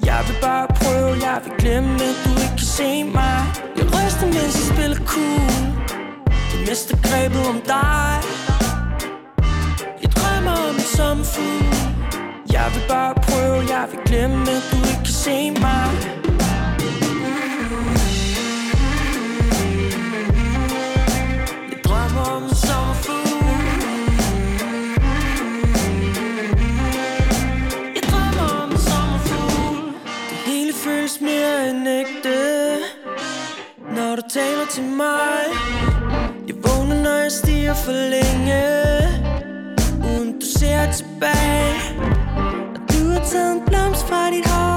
[0.04, 3.38] Jeg vil bare prøve, jeg vil glemme, at du ikke kan se mig.
[3.78, 5.52] Jeg ryster, mens jeg spiller cool.
[6.50, 8.12] Det mister grebet om dig.
[10.02, 11.64] Jeg drømmer om en sommerfugl.
[12.52, 16.23] Jeg vil bare prøve, jeg vil glemme, at du ikke kan se mig.
[34.34, 35.42] Taler til mig.
[36.48, 38.62] Jeg vågner når jeg stiger for længe
[40.04, 41.74] Uden du ser tilbage.
[42.74, 44.73] Og du har taget en blomst fra dit hår.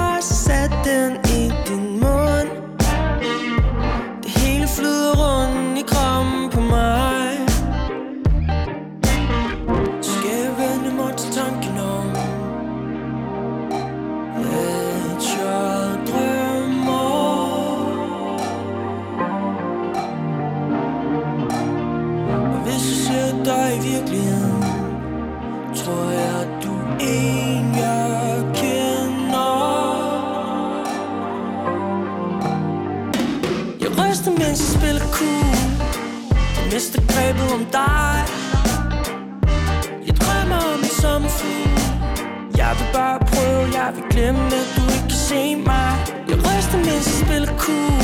[44.27, 45.91] Jeg vil du ikke kan se mig?
[46.29, 48.03] Jeg ryster, mens jeg spiller cool.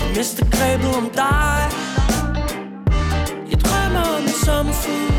[0.00, 1.60] Jeg mister grebet om dig.
[3.50, 5.14] Jeg drømmer om en sommerfugl.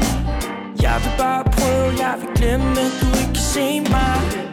[0.81, 4.44] Jeg vil bare prøve, jeg vil glemme, du ikke kan se mig.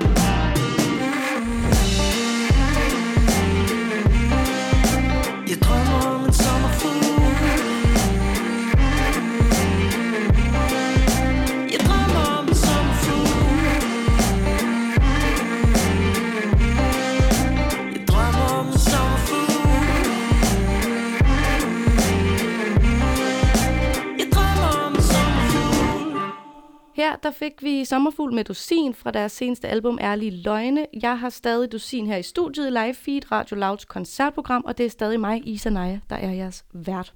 [27.12, 30.86] Her der fik vi Sommerfugl med Dusin fra deres seneste album Ærlige Løgne.
[31.02, 34.86] Jeg har stadig Dusin her i studiet i live feed, Radio Louds koncertprogram, og det
[34.86, 37.14] er stadig mig, Isa Naja, der er jeres vært.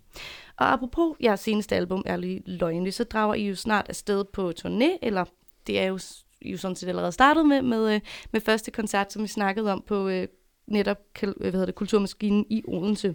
[0.57, 4.99] Og apropos jeres seneste album Ærlige Løgne, så drager I jo snart afsted på turné,
[5.03, 5.25] eller
[5.67, 5.99] det er jo,
[6.41, 8.01] I jo sådan set allerede startet med, med, øh,
[8.33, 10.29] med første koncert, som vi snakkede om på øh,
[10.67, 13.15] netop øh, hvad hedder det, Kulturmaskinen i Odense.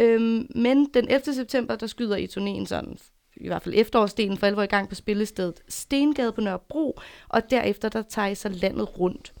[0.00, 1.34] Øhm, men den 11.
[1.34, 2.98] september, der skyder I turnéen sådan,
[3.40, 7.88] i hvert fald efterårsdelen for alvor i gang på spillestedet Stengade på Nørrebro, og derefter
[7.88, 9.32] der tager I så landet rundt.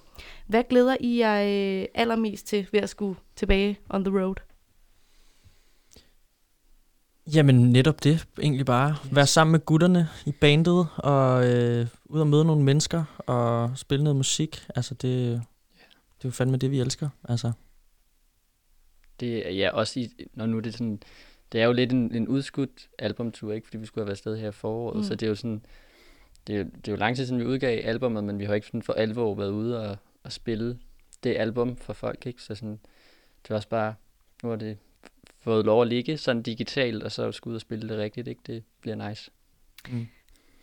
[0.46, 4.34] Hvad glæder I jer øh, allermest til ved at skulle tilbage on the road?
[7.34, 8.96] Jamen netop det, egentlig bare.
[9.12, 14.04] Være sammen med gutterne i bandet, og øh, ud og møde nogle mennesker, og spille
[14.04, 14.66] noget musik.
[14.76, 15.42] Altså det,
[16.18, 17.08] det er jo fandme det, vi elsker.
[17.28, 17.52] Altså.
[19.20, 21.02] Det er ja, også i, når nu er det sådan,
[21.52, 23.66] det er jo lidt en, en udskudt albumtur, ikke?
[23.66, 25.02] Fordi vi skulle have været afsted her i foråret, Mm.
[25.02, 25.62] så det er jo sådan,
[26.46, 28.52] det er, jo- det er jo lang tid siden, vi udgav albumet, men vi har
[28.52, 30.78] jo ikke sådan for alvor været ude og, og spille
[31.24, 32.42] det album for folk, ikke?
[32.42, 32.78] Så sådan,
[33.42, 33.94] det var også bare,
[34.42, 34.76] nu har det
[35.40, 38.40] fået lov at ligge sådan digitalt, og så skulle ud og spille det rigtigt, ikke?
[38.46, 39.30] Det bliver nice.
[39.90, 40.06] Mm.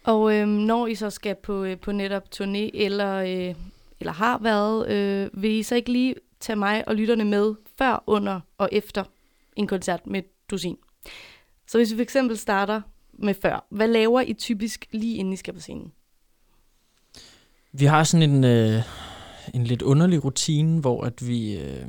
[0.04, 3.56] Og øhm, når I så skal på, øh, på netop turné, eller, øh,
[4.00, 8.04] eller har været, øh, vil I så ikke lige tage mig og lytterne med før,
[8.08, 9.04] under og efter
[9.56, 10.78] en koncert med Dusin?
[11.68, 12.82] Så hvis vi for eksempel starter
[13.14, 15.92] med før, hvad laver I typisk lige inden I skal på scenen?
[17.72, 18.82] Vi har sådan en, øh,
[19.54, 21.86] en lidt underlig rutine, hvor at vi, øh,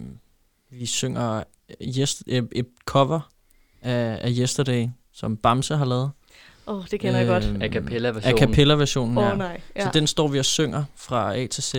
[0.70, 1.42] vi synger
[1.82, 3.30] yes, et, et cover
[3.82, 6.10] af, af Yesterday, som Bamse har lavet.
[6.66, 7.62] Åh, oh, det kender jeg godt.
[7.62, 8.38] A cappella A version.
[8.38, 9.32] cappella versionen, Åh ja.
[9.32, 9.60] oh, nej.
[9.76, 9.84] Ja.
[9.84, 11.74] Så den står vi og synger fra A til Z.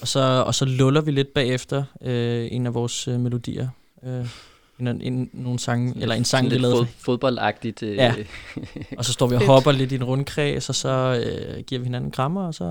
[0.00, 3.68] Og så, og så luller vi lidt bagefter øh, en af vores øh, melodier.
[4.04, 4.28] Øh,
[4.80, 6.76] en, en, nogle sange, eller en sang, vi lidt lavede.
[6.78, 7.82] fod, fodboldagtigt.
[7.82, 8.14] Øh, Ja.
[8.98, 11.84] Og så står vi og hopper lidt i en rundkreds, og så øh, giver vi
[11.84, 12.64] hinanden krammer, og så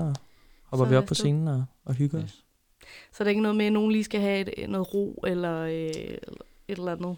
[0.64, 2.24] hopper Så vi op på scenen og, og hygger Ja.
[2.24, 2.30] os.
[3.12, 5.58] Så er der ikke noget med, at nogen lige skal have et, noget ro, eller
[5.60, 6.18] øh, et
[6.68, 7.16] eller andet?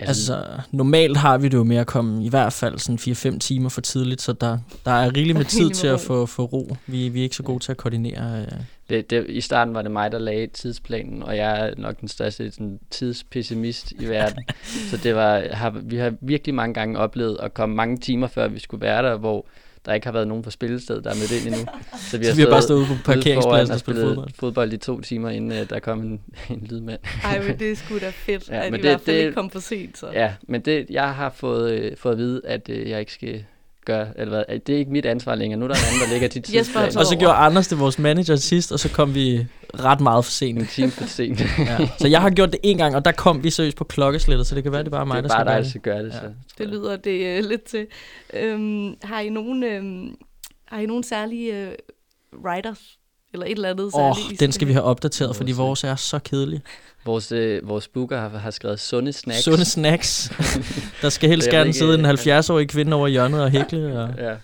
[0.00, 3.68] Altså, normalt har vi det jo med at komme i hvert fald sådan 4-5 timer
[3.68, 6.76] for tidligt, så der, der er rigeligt med tid til at få, få ro.
[6.86, 8.40] Vi, vi er ikke så gode til at koordinere.
[8.42, 8.48] Øh.
[8.88, 12.08] Det, det, I starten var det mig, der lagde tidsplanen, og jeg er nok den
[12.08, 14.44] største sådan, tidspessimist i verden.
[14.90, 18.48] så det var, har, vi har virkelig mange gange oplevet at komme mange timer før
[18.48, 19.46] vi skulle være der, hvor
[19.86, 21.66] der ikke har været nogen på spillestedet, der er mødt ind endnu.
[22.10, 24.30] Så Så vi har bare stået ude på parkeringspladsen og spillet fodbold.
[24.34, 26.20] fodbold i to timer, inden uh, der kom en,
[26.50, 26.98] en lydmand.
[27.24, 29.22] Ej, men det er sgu da fedt, Ja, at men I det- hvert fald det-
[29.22, 29.98] ikke kom for sent.
[29.98, 30.10] Så.
[30.12, 33.44] Ja, men det, jeg har fået, øh, fået at vide, at øh, jeg ikke skal
[33.86, 35.58] gøre, eller hvad, det er ikke mit ansvar længere.
[35.60, 36.90] Nu er der en anden, der ligger til tidsplanen.
[36.90, 40.24] taget Og så gjorde Anders det vores manager sidst, og så kom vi ret meget
[40.24, 40.58] for sent.
[40.58, 41.40] en time for sent.
[41.58, 41.88] Ja.
[41.98, 44.54] Så jeg har gjort det en gang, og der kom vi seriøst på klokkeslættet, så
[44.54, 46.12] det kan være, det er bare mig, det der er bare skal gøre dig, der
[46.12, 46.14] det.
[46.14, 46.34] skal gøre det.
[46.34, 46.48] Ja.
[46.48, 47.86] Så, Det lyder det øh, lidt til.
[48.34, 50.14] Øhm, har I nogen, øhm,
[50.66, 51.72] har I nogen særlige øh,
[52.44, 52.95] writers?
[53.36, 54.32] Eller et eller andet Åh?
[54.32, 56.60] I den skal vi have opdateret, Vores, fordi øh, vores er så kedelig.
[57.04, 59.42] Vores, øh, vores booker har, har skrevet sunde snacks.
[59.44, 60.32] Sunde snacks.
[61.02, 64.00] Der skal helst gerne ikke, sidde en øh, 70-årig kvinde over hjørnet og hækle.
[64.00, 64.14] Og...
[64.18, 64.34] Ja.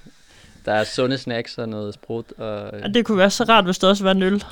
[0.65, 3.79] Der er sunde snacks og noget sprut, og Ja, det kunne være så rart, hvis
[3.79, 4.45] der også var en øl.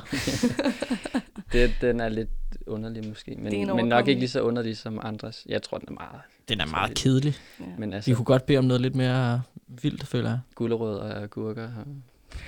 [1.53, 2.29] det, den er lidt
[2.67, 5.45] underlig måske, Det en men, men nok ikke lige så underlig som andres.
[5.49, 6.21] Jeg tror, den er meget.
[6.49, 7.35] Den er meget kedelig.
[7.59, 7.65] Ja.
[7.77, 10.39] Men Vi altså, kunne godt bede om noget lidt mere vildt, føler jeg.
[10.55, 11.63] gulerødder og agurker.
[11.63, 11.85] Og,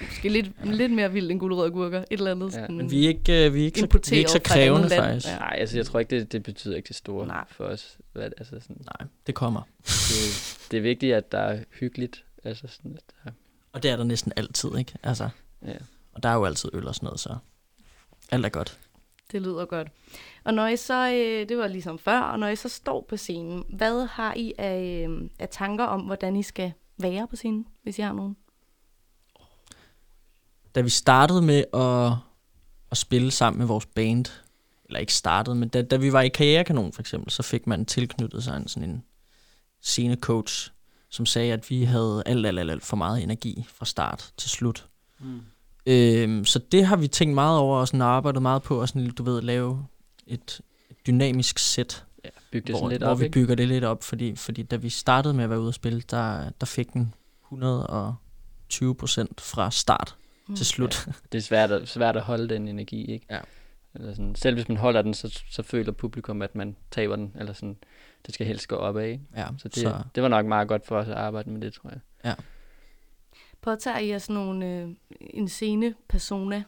[0.02, 2.00] Måske lidt, lidt mere vildt end gulerød og gurker.
[2.00, 2.46] Et eller andet.
[2.46, 2.52] Ja.
[2.52, 4.90] sådan- Men vi er ikke, uh, vi er ikke, så, vi er ikke så krævende,
[4.90, 5.28] faktisk.
[5.28, 5.38] Ja.
[5.38, 7.46] nej, altså jeg tror ikke, det, det betyder ikke det store Nej.
[7.52, 7.98] for os.
[8.14, 9.62] Hvad, altså sådan, Nej, det kommer.
[9.84, 12.24] det, det er vigtigt, at der er hyggeligt.
[12.44, 13.32] Altså sådan, at der,
[13.74, 14.94] Og det er der næsten altid, ikke?
[15.04, 15.30] Altså,
[15.68, 15.74] ja.
[16.14, 17.36] og der er jo altid øl og sådan noget, så
[18.32, 18.78] alt er godt.
[19.32, 19.88] Det lyder godt.
[20.44, 23.18] Og når I så, øh, det var ligesom før, og når I så står på
[23.18, 27.66] scenen, hvad har I af, øh, af tanker om, hvordan I skal være på scenen,
[27.84, 28.36] hvis I har nogen?
[30.76, 32.18] Da vi startede med at,
[32.92, 34.26] at spille sammen med vores band,
[34.86, 37.86] eller ikke startede, men da, da vi var i Karrierekanon for eksempel, så fik man
[37.86, 39.04] tilknyttet sig en sådan en
[39.82, 40.72] scenecoach,
[41.10, 44.50] som sagde, at vi havde alt, alt, alt, alt for meget energi fra start til
[44.50, 44.88] slut.
[45.20, 45.42] Mm.
[45.86, 49.12] Øhm, så det har vi tænkt meget over, og sådan arbejdet meget på, at sådan,
[49.12, 49.86] du ved, lave
[50.28, 53.34] et, et dynamisk sæt, ja bygge det hvor, lidt hvor op, vi ikke?
[53.34, 56.02] bygger det lidt op, fordi, fordi da vi startede med at være ude at spille,
[56.02, 57.14] der, der fik den
[57.46, 60.16] 120 procent fra start
[60.48, 60.56] Mm.
[60.56, 61.08] til slut.
[61.32, 63.26] Det er svært at, svært at holde den energi, ikke?
[63.30, 63.40] Ja.
[63.96, 67.36] Eller sådan, selv hvis man holder den, så, så føler publikum, at man taber den.
[67.40, 67.78] Eller sådan,
[68.26, 69.24] det skal helst gå opad, ikke?
[69.36, 70.02] Ja, Så det, så.
[70.16, 71.90] det var nok meget godt for os at arbejde med det, tror
[72.24, 72.36] jeg.
[73.62, 74.90] Påtager I jer sådan nogle, øh,
[75.20, 76.64] en scene persona,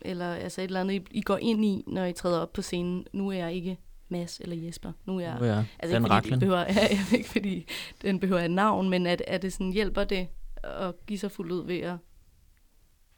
[0.00, 2.62] eller altså et eller andet, I, I går ind i, når I træder op på
[2.62, 3.06] scenen.
[3.12, 4.92] Nu er jeg ikke Mads eller Jesper.
[5.04, 5.36] Nu er jeg...
[5.38, 7.66] Nu er jeg Altså ikke fordi, det behøver, ja, ikke fordi
[8.02, 10.28] den behøver et navn, men at, at det sådan hjælper det
[10.64, 11.96] at give sig fuldt ud ved at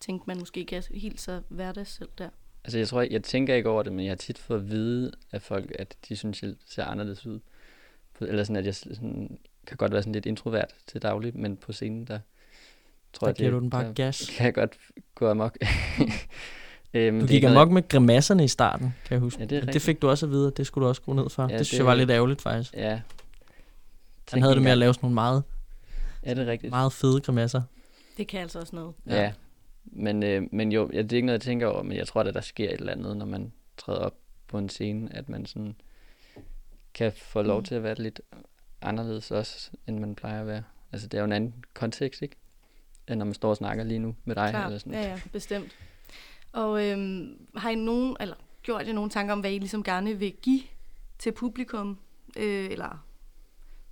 [0.01, 2.29] tænkte, man måske ikke er helt så hverdags selv der.
[2.65, 5.13] Altså jeg tror, jeg tænker ikke over det, men jeg har tit fået at vide
[5.33, 7.41] af folk, at de synes, jeg ser anderledes ud.
[8.21, 11.73] Eller sådan, at jeg sådan, kan godt være sådan lidt introvert til daglig, men på
[11.73, 12.19] scenen, der
[13.13, 14.31] tror Der jeg, giver du den bare der gas.
[14.37, 14.77] kan jeg godt
[15.15, 15.57] gå amok.
[16.95, 19.41] øhm, Du det er gik amok med grimasserne i starten, kan jeg huske.
[19.41, 21.17] Ja, det er det fik du også at vide, at det skulle du også skrue
[21.17, 21.43] ned for.
[21.43, 22.75] Ja, det synes det- jeg var lidt ærgerligt, faktisk.
[22.75, 22.91] Ja.
[22.91, 23.01] Han
[24.27, 25.43] Tænk havde det med at lave sådan nogle meget,
[26.27, 26.71] Ja, det er rigtigt.
[26.71, 27.63] meget fede grimasser.
[28.17, 28.95] Det kan altså også noget.
[29.07, 29.23] Ja.
[29.23, 29.33] ja.
[29.93, 32.21] Men, øh, men jo, ja, det er ikke noget, jeg tænker over, men jeg tror,
[32.21, 34.15] at der sker et eller andet, når man træder op
[34.49, 35.75] på en scene, at man sådan
[36.95, 37.65] kan få lov Mm.
[37.65, 38.21] til at være lidt
[38.83, 40.63] anderledes også, end man plejer at være.
[40.93, 42.37] Altså, det er jo en anden kontekst, ikke?
[43.09, 44.47] End når man står og snakker lige nu med dig.
[44.47, 44.81] Eller Klart.
[44.81, 44.93] sådan.
[44.93, 45.77] Ja, ja, bestemt.
[46.53, 50.15] Og øhm, har I nogen, eller gjort jer nogle tanker om, hvad I ligesom gerne
[50.19, 50.63] vil give
[51.19, 51.99] til publikum,
[52.37, 53.07] øh, eller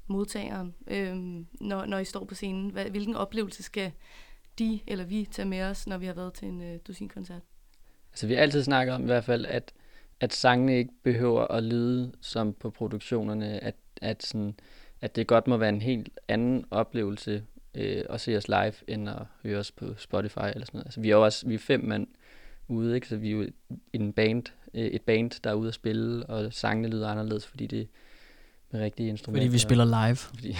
[0.06, 1.16] modtageren, øh,
[1.60, 2.70] når, når I står på scenen?
[2.70, 3.92] Hvad, hvilken oplevelse skal
[4.58, 7.42] de eller vi tage med os, når vi har været til en øh, dusinkoncert?
[8.12, 9.72] Altså, vi har altid snakket om i hvert fald, at,
[10.20, 14.54] at sangene ikke behøver at lyde som på produktionerne, at, at, sådan,
[15.00, 17.44] at det godt må være en helt anden oplevelse
[17.74, 20.86] øh, at se os live, end at høre os på Spotify eller sådan noget.
[20.86, 22.06] Altså, vi er jo også vi er fem mand
[22.68, 23.08] ude, ikke?
[23.08, 23.46] så vi er jo
[23.92, 24.42] en band,
[24.74, 27.86] øh, et band, der er ude at spille, og sangene lyder anderledes, fordi det er
[28.70, 29.46] med rigtige instrumenter.
[29.46, 30.16] Fordi vi spiller live.
[30.16, 30.56] Fordi,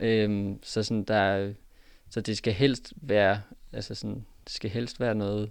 [0.00, 1.52] øhm, så sådan der, er-
[2.10, 3.42] så det skal helst være,
[3.72, 5.50] altså sådan, det skal helst være noget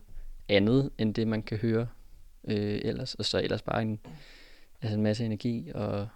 [0.49, 1.87] andet, end det man kan høre
[2.47, 3.99] øh, ellers, og så ellers bare en,
[4.81, 6.07] altså en masse energi, og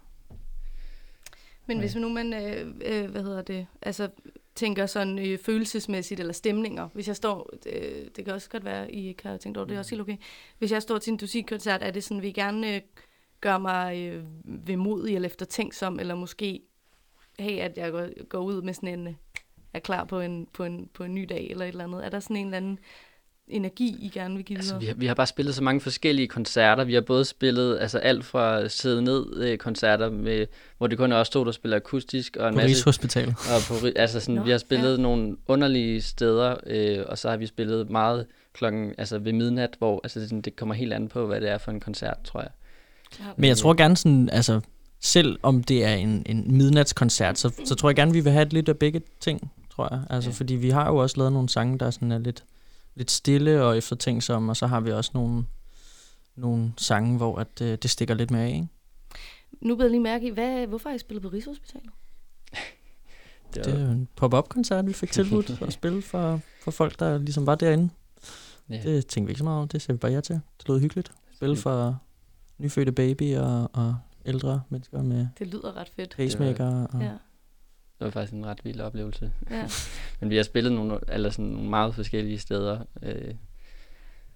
[1.66, 1.82] Men Ja.
[1.82, 4.10] hvis nu man, øh, øh, hvad hedder det, altså
[4.56, 6.90] tænker sådan øh, følelsesmæssigt eller stemninger.
[6.94, 9.70] Hvis jeg står, øh, det kan også godt være, I ikke har tænkt over det,
[9.70, 10.18] det er også helt okay.
[10.58, 12.82] Hvis jeg står til en musikkoncert, er det sådan, vil I gerne øh,
[13.42, 16.62] gøre mig øh, vemodig eller eftertænksom, eller måske
[17.40, 19.14] have, at jeg går, går ud med sådan en, øh,
[19.74, 22.06] er klar på en, på, en, på en ny dag eller et eller andet.
[22.06, 22.80] Er der sådan en eller anden
[23.50, 24.82] energi, I gerne vil give altså, videre?
[24.82, 26.84] vi, har, vi har bare spillet så mange forskellige koncerter.
[26.84, 30.46] Vi har både spillet altså alt fra sidde ned øh, koncerter, med,
[30.78, 33.30] hvor det kun er os to, der spiller akustisk, og en På masse Rigshospitalet.
[33.30, 35.02] Og på, altså sådan, Nå, vi har spillet ja.
[35.02, 40.00] nogle underlige steder, øh, og så har vi spillet meget klokken, altså ved midnat, hvor
[40.04, 42.42] altså, det, sådan, det kommer helt an på, hvad det er for en koncert, tror
[42.42, 42.50] jeg.
[43.38, 44.62] Men jeg tror gerne sådan, altså,
[45.00, 48.50] selv om det er en, en midnatskoncert, så, så tror jeg gerne, vi vil have
[48.50, 50.04] lidt af begge ting, tror jeg.
[50.10, 50.34] Altså, Ja.
[50.34, 52.44] fordi vi har jo også lavet nogle sange, der sådan er lidt,
[52.96, 55.46] lidt stille og eftertænksomme, og så har vi også nogle,
[56.36, 58.68] nogle sange, hvor at, øh, det stikker lidt mere af, ikke?
[59.62, 61.90] Nu beder jeg lige mærke i, hvad, hvorfor har I spillet på Rigshospitalet?
[63.54, 67.18] Det, Det er jo en pop-up-koncert, vi fik tilbudt at spille for, for folk, der
[67.18, 67.90] ligesom var derinde.
[68.70, 68.82] ja.
[68.84, 70.40] Det tænkte vi ikke så meget over, det ser vi bare ja til.
[70.60, 71.12] Det lød hyggeligt.
[71.36, 71.98] Spille for
[72.58, 76.16] nyfødte baby og, og ældre mennesker med Det lyder ret fedt.
[76.18, 76.86] pacemaker.
[76.94, 77.12] Og, Ja,
[78.00, 79.32] det var faktisk en ret vild oplevelse.
[79.52, 79.68] ja.
[80.20, 82.80] Men vi har spillet nogle, eller sådan, nogle meget forskellige steder.
[83.04, 83.34] Øh,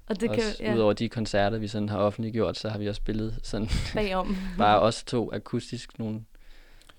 [0.07, 2.77] Og det det kan, også ja, udover de koncerter, vi sådan har offentliggjort, så har
[2.77, 4.37] vi også spillet sådan bagom.
[4.57, 6.21] bare os to akustisk nogle,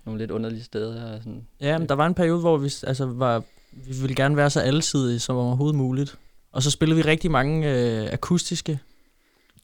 [0.04, 1.14] nogle lidt underlige steder.
[1.14, 1.46] Og sådan.
[1.60, 3.42] Ja, men der var en periode, hvor vi, altså, var,
[3.72, 6.18] vi ville gerne være så alsidige som overhovedet muligt.
[6.52, 8.78] Og så spillede vi rigtig mange øh, akustiske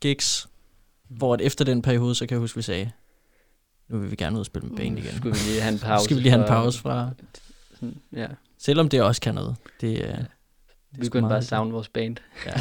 [0.01, 0.49] gigs,
[1.09, 2.91] hvor efter den periode, så kan jeg huske, vi sagde,
[3.91, 5.17] nu vil vi gerne ud og spille med band igen.
[5.17, 6.05] Skulle vi lige have en pause.
[6.05, 7.11] skal vi lige have en pause fra,
[7.75, 8.27] Sådan, ja.
[8.59, 9.57] selvom det også kan noget.
[9.81, 10.25] Det, øh, det er
[10.91, 12.17] Vi kunne bare savne vores band.
[12.47, 12.53] Ja.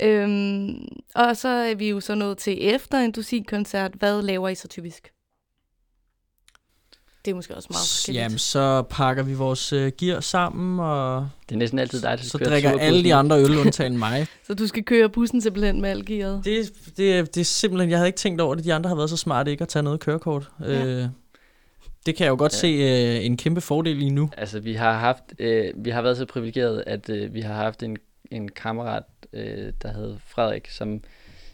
[0.00, 0.06] Ja.
[0.06, 3.92] øhm, og så er vi jo så nået til efter en dusinkoncert.
[3.94, 5.10] Hvad laver I så typisk?
[7.24, 8.22] Det er måske også meget forskelligt.
[8.22, 12.24] Jamen, så pakker vi vores øh, gear sammen, og Det er næsten altid dig, der
[12.24, 12.86] så drikker turbussen.
[12.94, 14.26] alle de andre øl, undtagen mig.
[14.46, 16.44] Så du skal køre bussen simpelthen med algearet?
[16.44, 18.64] Det, det, det er simpelthen, jeg havde ikke tænkt over det.
[18.64, 20.48] De andre har været så smarte ikke at tage noget kørekort.
[20.60, 20.84] Ja.
[20.86, 21.06] Øh,
[22.06, 22.58] det kan jeg jo godt Ja.
[22.58, 24.30] se øh, en kæmpe fordel i nu.
[24.36, 27.82] Altså, vi har haft, øh, vi har været så privilegeret, at øh, vi har haft
[27.82, 27.96] en,
[28.30, 29.02] en kammerat,
[29.32, 31.00] øh, der hed Frederik, som,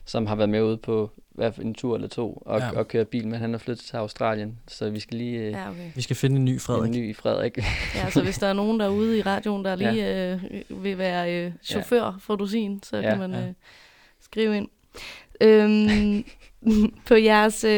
[0.04, 2.64] som har været med ude på hvert fald en tur eller to og, Ja.
[2.66, 2.78] ja.
[2.78, 5.58] og køre bil, men han er flyttet til Australien, så vi skal lige øh, ja,
[5.62, 5.90] Ja, okay.
[5.94, 6.94] Vi skal finde en ny Frederik.
[6.94, 7.58] en ny Frederik.
[7.94, 10.40] Ja, så hvis der er nogen derude i radioen, der lige øh,
[10.84, 12.10] vil være øh, chauffør ja.
[12.20, 13.40] for dusin, så Ja, kan man ja.
[13.46, 13.52] øh,
[14.20, 14.68] skrive ind.
[15.40, 16.24] Øhm,
[17.08, 17.70] på jeres, øh,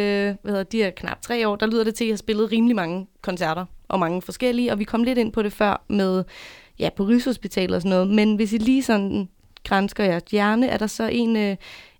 [0.42, 2.52] hvad hedder de her knap tre år, der lyder det til, at I har spillet
[2.52, 6.24] rimelig mange koncerter, og mange forskellige, og vi kom lidt ind på det før med,
[6.78, 9.28] ja, på Rigshospitalet og sådan noget, men hvis I lige sådan
[9.64, 11.57] grænsker jeres hjerne, er der så en, øh,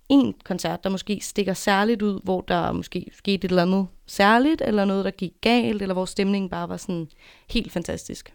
[0.09, 4.63] en koncert, der måske stikker særligt ud, hvor der måske skete et eller andet særligt,
[4.65, 7.09] eller noget, der gik galt, eller hvor stemningen bare var sådan
[7.51, 8.35] helt fantastisk?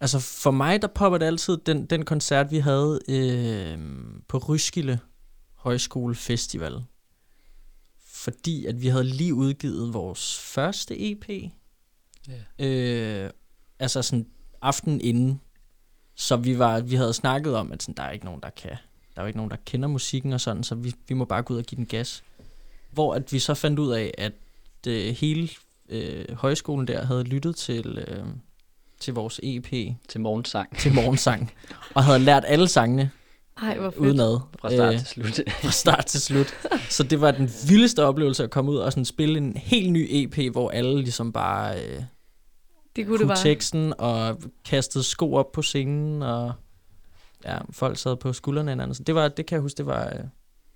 [0.00, 3.78] Altså for mig, der popper det altid den, den koncert, vi havde øh,
[4.28, 4.98] på Ryskilde
[5.54, 6.82] Højskole Festival.
[8.04, 11.28] Fordi at vi havde lige udgivet vores første EP.
[12.28, 12.66] Ja.
[12.66, 13.30] Øh,
[13.78, 14.26] altså sådan
[14.62, 15.40] aften inden.
[16.14, 18.76] Så vi, var, vi havde snakket om, at sådan, der er ikke nogen, der kan,
[19.14, 21.42] der er jo ikke nogen, der kender musikken og sådan, så vi, vi må bare
[21.42, 22.22] gå ud og give den gas.
[22.90, 24.32] Hvor at vi så fandt ud af, at
[24.86, 25.48] øh, hele
[25.88, 28.24] øh, højskolen der havde lyttet til, øh,
[29.00, 29.70] til vores EP
[30.08, 30.78] Til morgensang.
[30.78, 31.52] til morgensang,
[31.94, 33.10] og havde lært alle sangene
[33.62, 34.00] Ej, hvor fedt.
[34.00, 34.38] udenad.
[34.60, 35.40] Fra start Øh, til slut.
[35.62, 36.54] fra start til slut.
[36.90, 40.06] Så det var den vildeste oplevelse at komme ud og sådan spille en helt ny
[40.10, 42.02] EP, hvor alle ligesom bare øh, Det
[42.96, 43.36] kunne kunne det bare.
[43.42, 46.52] teksten og kastede sko op på scenen, og
[47.44, 48.94] ja, folk sad på skuldrene hinanden.
[48.94, 50.20] Så det, var, det kan jeg huske, det var, øh,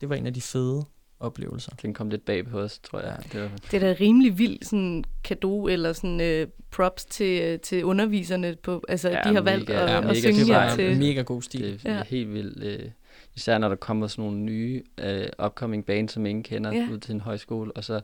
[0.01, 0.85] det var en af de fede
[1.21, 1.73] oplevelser.
[1.83, 3.19] Den kom lidt bag på os, tror jeg.
[3.33, 7.59] Det var, Det er da rimelig vild sådan kado eller sådan øh, props til, øh,
[7.61, 10.49] til underviserne på, altså Ja, de har valgt mega- at, ja, at mega synge det
[10.55, 10.93] var til.
[10.93, 11.63] en mega god stil.
[11.83, 12.03] det er Ja.
[12.03, 12.63] helt vildt.
[12.65, 12.91] Øh,
[13.35, 16.89] især når der kommer sådan nogle nye øh, upcoming bands, som ingen kender Ja.
[16.93, 17.73] ud til en højskole.
[17.73, 18.01] Og så,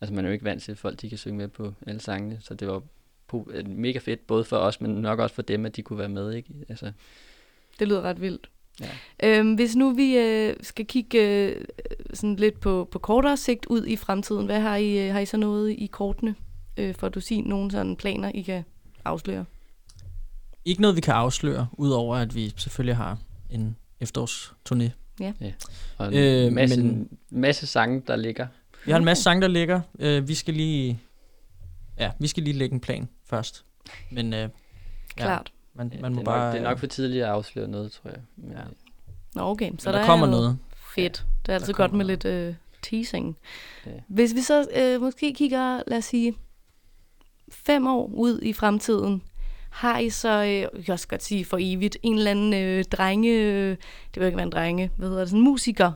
[0.00, 2.00] altså man er jo ikke vant til, at folk de kan synge med på alle
[2.00, 2.38] sangene.
[2.40, 2.82] Så det var
[3.66, 6.32] mega fedt, både for os, men nok også for dem, at de kunne være med.
[6.32, 6.48] Ikke?
[6.68, 6.92] Altså,
[7.78, 8.50] Det lyder ret vildt.
[8.80, 8.88] Ja.
[9.22, 11.18] Øhm, hvis nu vi øh, skal kigge
[11.48, 11.64] øh,
[12.14, 15.26] sådan lidt på, på kortere sigt ud i fremtiden, hvad har I, øh, har I
[15.26, 16.34] så noget i kortene,
[16.76, 18.64] øh, for at du sige nogle sådan planer, I kan
[19.04, 19.44] afsløre?
[20.64, 23.18] Ikke noget, vi kan afsløre, udover at vi selvfølgelig har
[23.50, 24.90] en efterårsturné.
[25.98, 27.08] og en Øh, masse, men- men...
[27.30, 28.46] masse sange, der ligger.
[28.84, 29.80] Vi har en masse sange, der ligger.
[29.98, 31.00] Øh, vi skal lige...
[31.98, 33.64] Ja, vi skal lige lægge en plan først.
[34.10, 34.48] Men øh,
[35.16, 35.52] Klart.
[35.76, 36.44] Man, Ja, man må det, er bare...
[36.46, 38.20] nok, det er nok for tidligt at afsløre noget, tror jeg.
[38.36, 38.58] Men, Ja.
[38.58, 38.64] ja.
[39.34, 39.70] Nå, okay.
[39.78, 40.58] Så men der, der kommer er noget.
[40.94, 41.26] Fedt.
[41.46, 42.24] Det er altid godt med noget.
[42.24, 43.36] lidt øh, teasing.
[43.86, 43.90] Ja.
[44.08, 46.34] Hvis vi så øh, måske kigger, lad os sige,
[47.48, 49.22] fem år ud i fremtiden,
[49.70, 52.84] har I så, øh, jeg kan også godt sige for evigt, en eller anden øh,
[52.84, 53.70] drenge, øh,
[54.14, 55.92] det vil ikke være en drenge, hvad hedder det, sådan en musiker,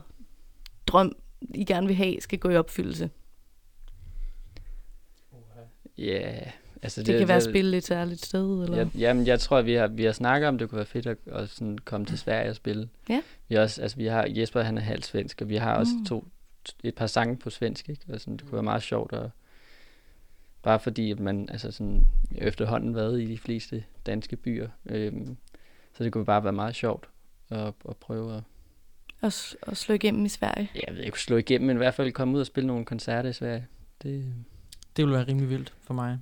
[0.87, 3.09] drøm, I gerne vil have, skal gå i opfyldelse.
[5.97, 6.39] Ja,
[6.83, 8.77] altså Det, det kan være at spille et særligt sted, eller?
[8.77, 11.07] Ja, jamen, jeg tror, at vi har, vi har snakket om, det kunne være fedt
[11.07, 12.89] at, at sådan komme til Sverige og spille.
[13.09, 13.21] Ja.
[13.49, 16.05] Vi også, altså, vi har, Jesper han er halvt svensk, og vi har også Mm.
[16.05, 16.27] to,
[16.83, 18.01] et par sange på svensk, ikke?
[18.13, 19.29] Og sådan, det kunne være meget sjovt, og
[20.63, 22.05] bare fordi, at man altså sådan,
[22.37, 25.37] efterhånden været i de fleste danske byer, øhm,
[25.97, 27.09] så det kunne bare være meget sjovt
[27.49, 28.43] at, at prøve at,
[29.21, 30.69] Og, og slå igennem i Sverige.
[30.75, 32.85] ja, jeg ved ikke, slå igennem, men i hvert fald komme ud og spille nogle
[32.85, 33.67] koncerter i Sverige.
[34.03, 34.33] Det
[34.97, 36.19] Det vil være rimelig vildt for mig,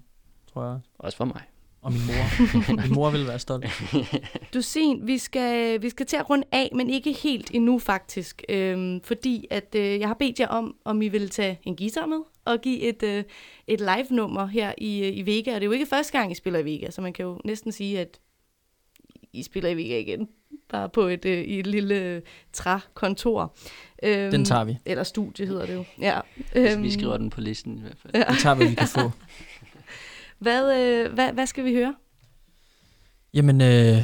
[0.60, 0.80] tror jeg.
[1.00, 1.42] også for mig.
[1.82, 2.82] Og min mor.
[2.82, 3.66] min mor vil være stolt.
[4.54, 8.44] Dusin, vi skal, vi skal til at runde af, men ikke helt endnu faktisk.
[8.50, 12.06] Øhm, fordi at øh, jeg har bedt jer om, om I vil tage en guitar
[12.06, 13.24] med og give et, øh,
[13.68, 15.56] et live-nummer her i, øh, i Vega.
[15.56, 17.40] Og det er jo ikke første gang, I spiller i Vega, så man kan jo
[17.46, 18.20] næsten sige, at
[19.34, 20.28] I spiller i Vega igen.
[20.70, 22.22] Bare på et, øh, i et lille øh,
[22.54, 23.56] trækontor.
[24.04, 24.78] Øhm, Den tager vi.
[24.86, 25.86] Eller studie hedder det jo.
[26.02, 26.20] Ja.
[26.56, 28.16] Øhm, vi skriver den på listen i hvert fald.
[28.16, 28.34] Ja.
[28.34, 29.12] Vi tager, hvad vi kan få.
[30.40, 31.96] Hvad, øh, hvad, hvad skal vi høre?
[33.34, 33.98] Jamen, øh,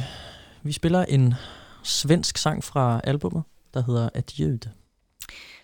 [0.62, 1.34] vi spiller en
[1.82, 3.42] svensk sang fra albummet,
[3.74, 4.58] der hedder Adieu.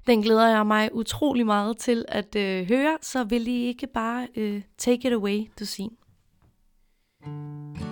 [0.07, 4.29] Den glæder jeg mig utrolig meget til at øh, høre, så vil I ikke bare
[4.37, 5.91] øh, take it away, Dusin.
[7.25, 7.92] Jag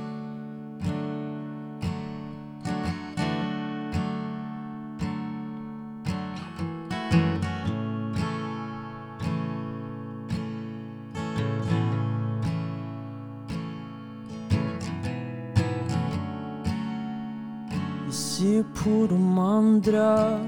[18.41, 20.41] se på de andra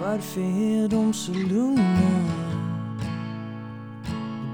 [0.00, 1.82] Varför är um de så lugna?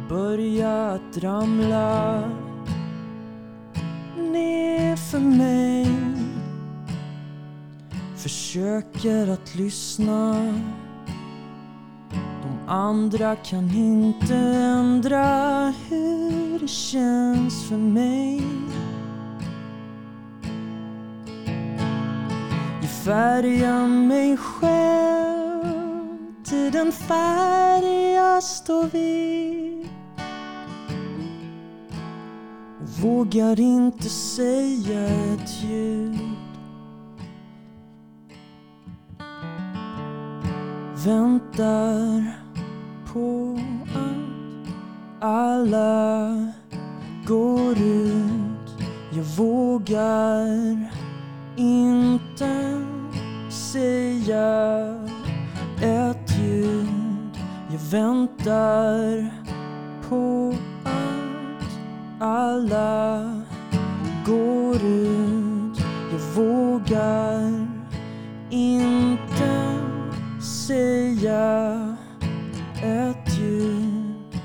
[0.08, 2.22] Börja börjar att ramla
[4.16, 5.86] ner för mig
[8.16, 10.34] Försöker att lyssna.
[12.42, 18.42] De andra kan inte ändra hur det känns för mig.
[23.08, 25.64] Jag färgar mig själv
[26.44, 29.88] till den färg jag står vid.
[33.02, 36.18] Vågar inte säga ett ljud.
[41.06, 42.36] Väntar
[43.12, 43.58] på
[43.94, 46.52] att alla
[47.26, 48.84] går ut.
[49.12, 50.46] Jag vågar
[51.56, 52.87] inte
[53.72, 54.94] säga
[55.82, 57.38] ett ljud.
[57.70, 59.30] Jag väntar
[60.08, 60.54] på
[60.84, 63.42] att alla
[64.26, 65.80] går ut.
[66.12, 67.66] Jag vågar
[68.50, 69.80] inte
[70.66, 71.96] säga
[72.82, 74.40] ett ljud.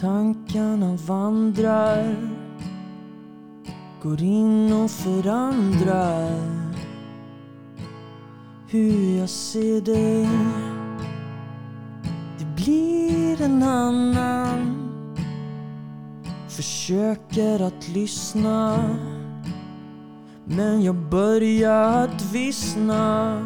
[0.00, 2.16] Tankarna vandrar
[4.02, 6.61] går in och förandrar
[8.72, 10.28] hur jag ser dig.
[12.38, 14.88] Det blir en annan.
[16.48, 18.78] Försöker att lyssna.
[20.44, 23.38] Men jag börjar att vissna.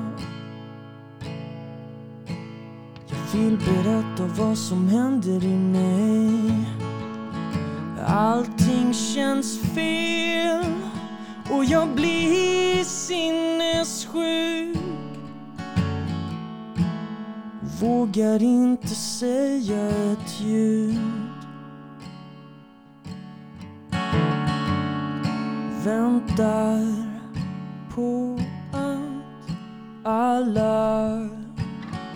[3.09, 6.51] Jag vill berätta vad som händer i mig.
[8.07, 10.65] Allting känns fel
[11.51, 14.76] och jag blir sinnessjuk.
[17.81, 20.99] Vågar inte säga ett ljud.
[25.85, 27.11] Väntar
[27.95, 28.39] på
[28.73, 29.57] att
[30.05, 31.29] alla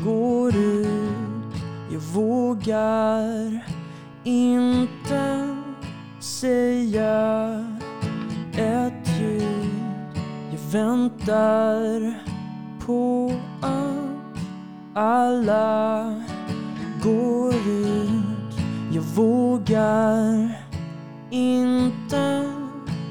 [0.05, 1.55] går ut.
[1.93, 3.65] Jag vågar
[4.25, 5.57] inte
[6.21, 7.65] säga
[8.53, 9.71] ett ljud.
[10.51, 12.15] Jag väntar
[12.87, 14.00] på att
[14.95, 16.25] alla
[17.03, 18.55] går ut
[18.93, 20.51] Jag vågar
[21.31, 22.53] inte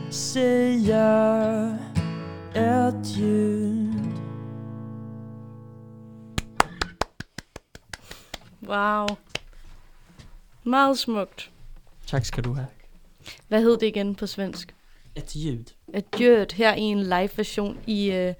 [0.09, 1.77] säga
[2.53, 3.99] ett ljud
[8.69, 9.17] Wow.
[10.63, 11.49] Meget smukt.
[12.07, 12.67] Tak skal du have.
[13.47, 14.75] Hvad hed det igen på svensk?
[15.15, 15.73] Et ljud.
[15.93, 18.33] Et ljud her i en live version i uh,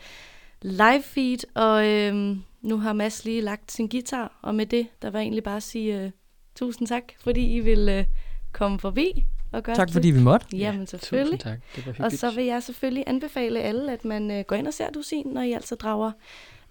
[0.61, 5.09] live feed, og uh, nu har Mads lige lagt sin guitar, og med det, der
[5.09, 6.11] var egentlig bare at sige uh,
[6.55, 8.05] tusind tak, fordi I vil uh,
[8.51, 9.93] komme forbi og gøre Tak det.
[9.93, 10.57] fordi vi måtte.
[10.57, 11.39] Jamen selvfølgelig.
[11.39, 11.59] Tusind tak.
[11.75, 14.73] Det var Og så vil jeg selvfølgelig anbefale alle, at man øh, går ind og
[14.73, 16.11] ser Dusin, når I altså drager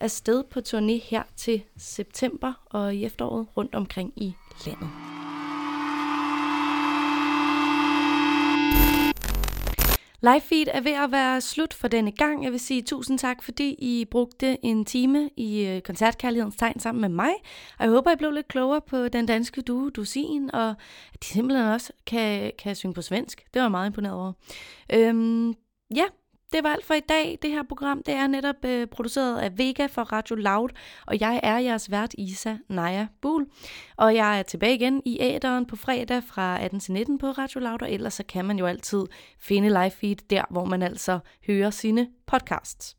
[0.00, 4.34] afsted på turné her til september og i efteråret rundt omkring i
[4.66, 5.17] landet.
[10.22, 12.44] Live feed er ved at være slut for denne gang.
[12.44, 17.00] Jeg vil sige tusind tak, fordi I brugte en time i øh, koncertkærlighedens tegn sammen
[17.00, 17.32] med mig.
[17.78, 20.68] Og jeg håber, I blev lidt klogere på den danske duo Dusin, og
[21.14, 23.44] at de simpelthen også kan, kan synge på svensk.
[23.54, 24.32] Det var jeg meget imponeret over.
[24.92, 25.54] Øhm,
[25.94, 26.04] ja,
[26.52, 27.38] det var alt for i dag.
[27.42, 30.68] Det her program det er netop øh, produceret af Vega for Radio Loud,
[31.06, 33.46] og jeg er jeres vært Isa Naja Bul.
[33.96, 37.60] Og jeg er tilbage igen i æderen på fredag fra 18 til 19 på Radio
[37.60, 39.06] Loud, og ellers så kan man jo altid
[39.40, 42.96] finde live feed der, hvor man altså hører sine podcasts.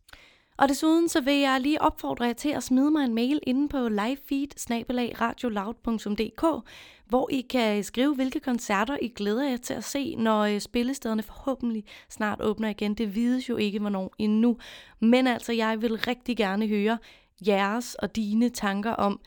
[0.60, 3.70] Og desuden så vil jeg lige opfordre jer til at smide mig en mail inde
[3.70, 4.48] på livefeed
[7.08, 11.24] hvor I kan skrive, hvilke koncerter I glæder jer til at se, når øh, spillestederne
[11.24, 12.94] forhåbentlig snart åbner igen.
[12.94, 14.58] Det vides jo ikke, hvornår endnu.
[15.00, 16.98] Men altså, jeg vil rigtig gerne høre
[17.48, 19.20] jeres og dine tanker om,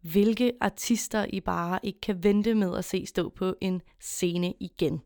[0.00, 5.02] hvilke artister I bare ikke kan vente med at se stå på en scene igen.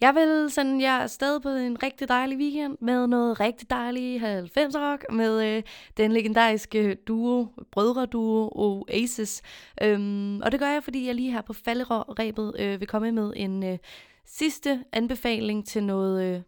[0.00, 4.78] Jeg vil sende jer afsted på en rigtig dejlig weekend med noget rigtig dejlig 90'er
[4.78, 5.62] rock med øh,
[5.96, 9.42] den legendariske duo, brødreduo Oasis.
[9.82, 13.32] Øhm, og det gør jeg, fordi jeg lige her på falderæbet øh, vil komme med
[13.36, 13.78] en øh,
[14.26, 16.40] sidste anbefaling til noget øh,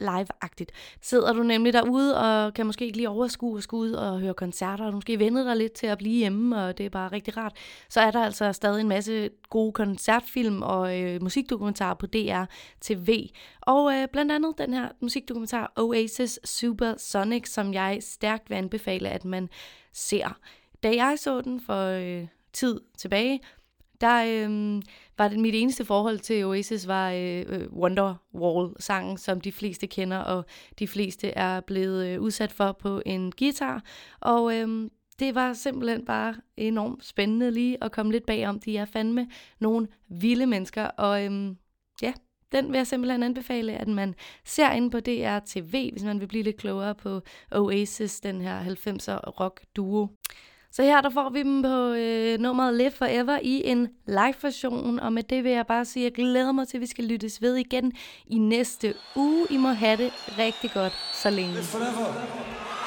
[0.00, 0.72] live-agtigt.
[1.02, 4.34] Sidder du nemlig derude og kan måske ikke lige overskue at skulle ud og høre
[4.34, 7.12] koncerter, og du måske vendet dig lidt til at blive hjemme, og det er bare
[7.12, 7.52] rigtig rart,
[7.88, 12.44] så er der altså stadig en masse gode koncertfilm og øh, musikdokumentarer på DR
[12.80, 13.28] TV.
[13.60, 19.08] Og øh, blandt andet den her musikdokumentar Oasis Super Sonic, som jeg stærkt vil anbefale,
[19.08, 19.48] at man
[19.92, 20.38] ser.
[20.82, 23.40] Da jeg så den for øh, tid tilbage,
[24.00, 24.82] der øh,
[25.18, 30.18] var det mit eneste forhold til Oasis var øh, øh, Wonderwall-sangen, som de fleste kender,
[30.18, 30.44] og
[30.78, 33.82] de fleste er blevet øh, udsat for på en guitar.
[34.20, 38.60] Og øh, det var simpelthen bare enormt spændende lige at komme lidt bagom.
[38.60, 41.54] De er fandme nogle vilde mennesker, og øh,
[42.02, 42.12] ja,
[42.52, 44.14] den vil jeg simpelthen anbefale, at man
[44.44, 47.20] ser ind på DR TV, hvis man vil blive lidt klogere på
[47.52, 50.08] Oasis, den her 90'er rock duo.
[50.72, 55.12] Så her der får vi dem på øh, nummeret Live Forever i en live-version, og
[55.12, 57.42] med det vil jeg bare sige, at jeg glæder mig til, at vi skal lyttes
[57.42, 57.92] ved igen
[58.26, 59.46] i næste uge.
[59.50, 61.54] I må have det rigtig godt så længe.
[61.54, 62.77] Maybe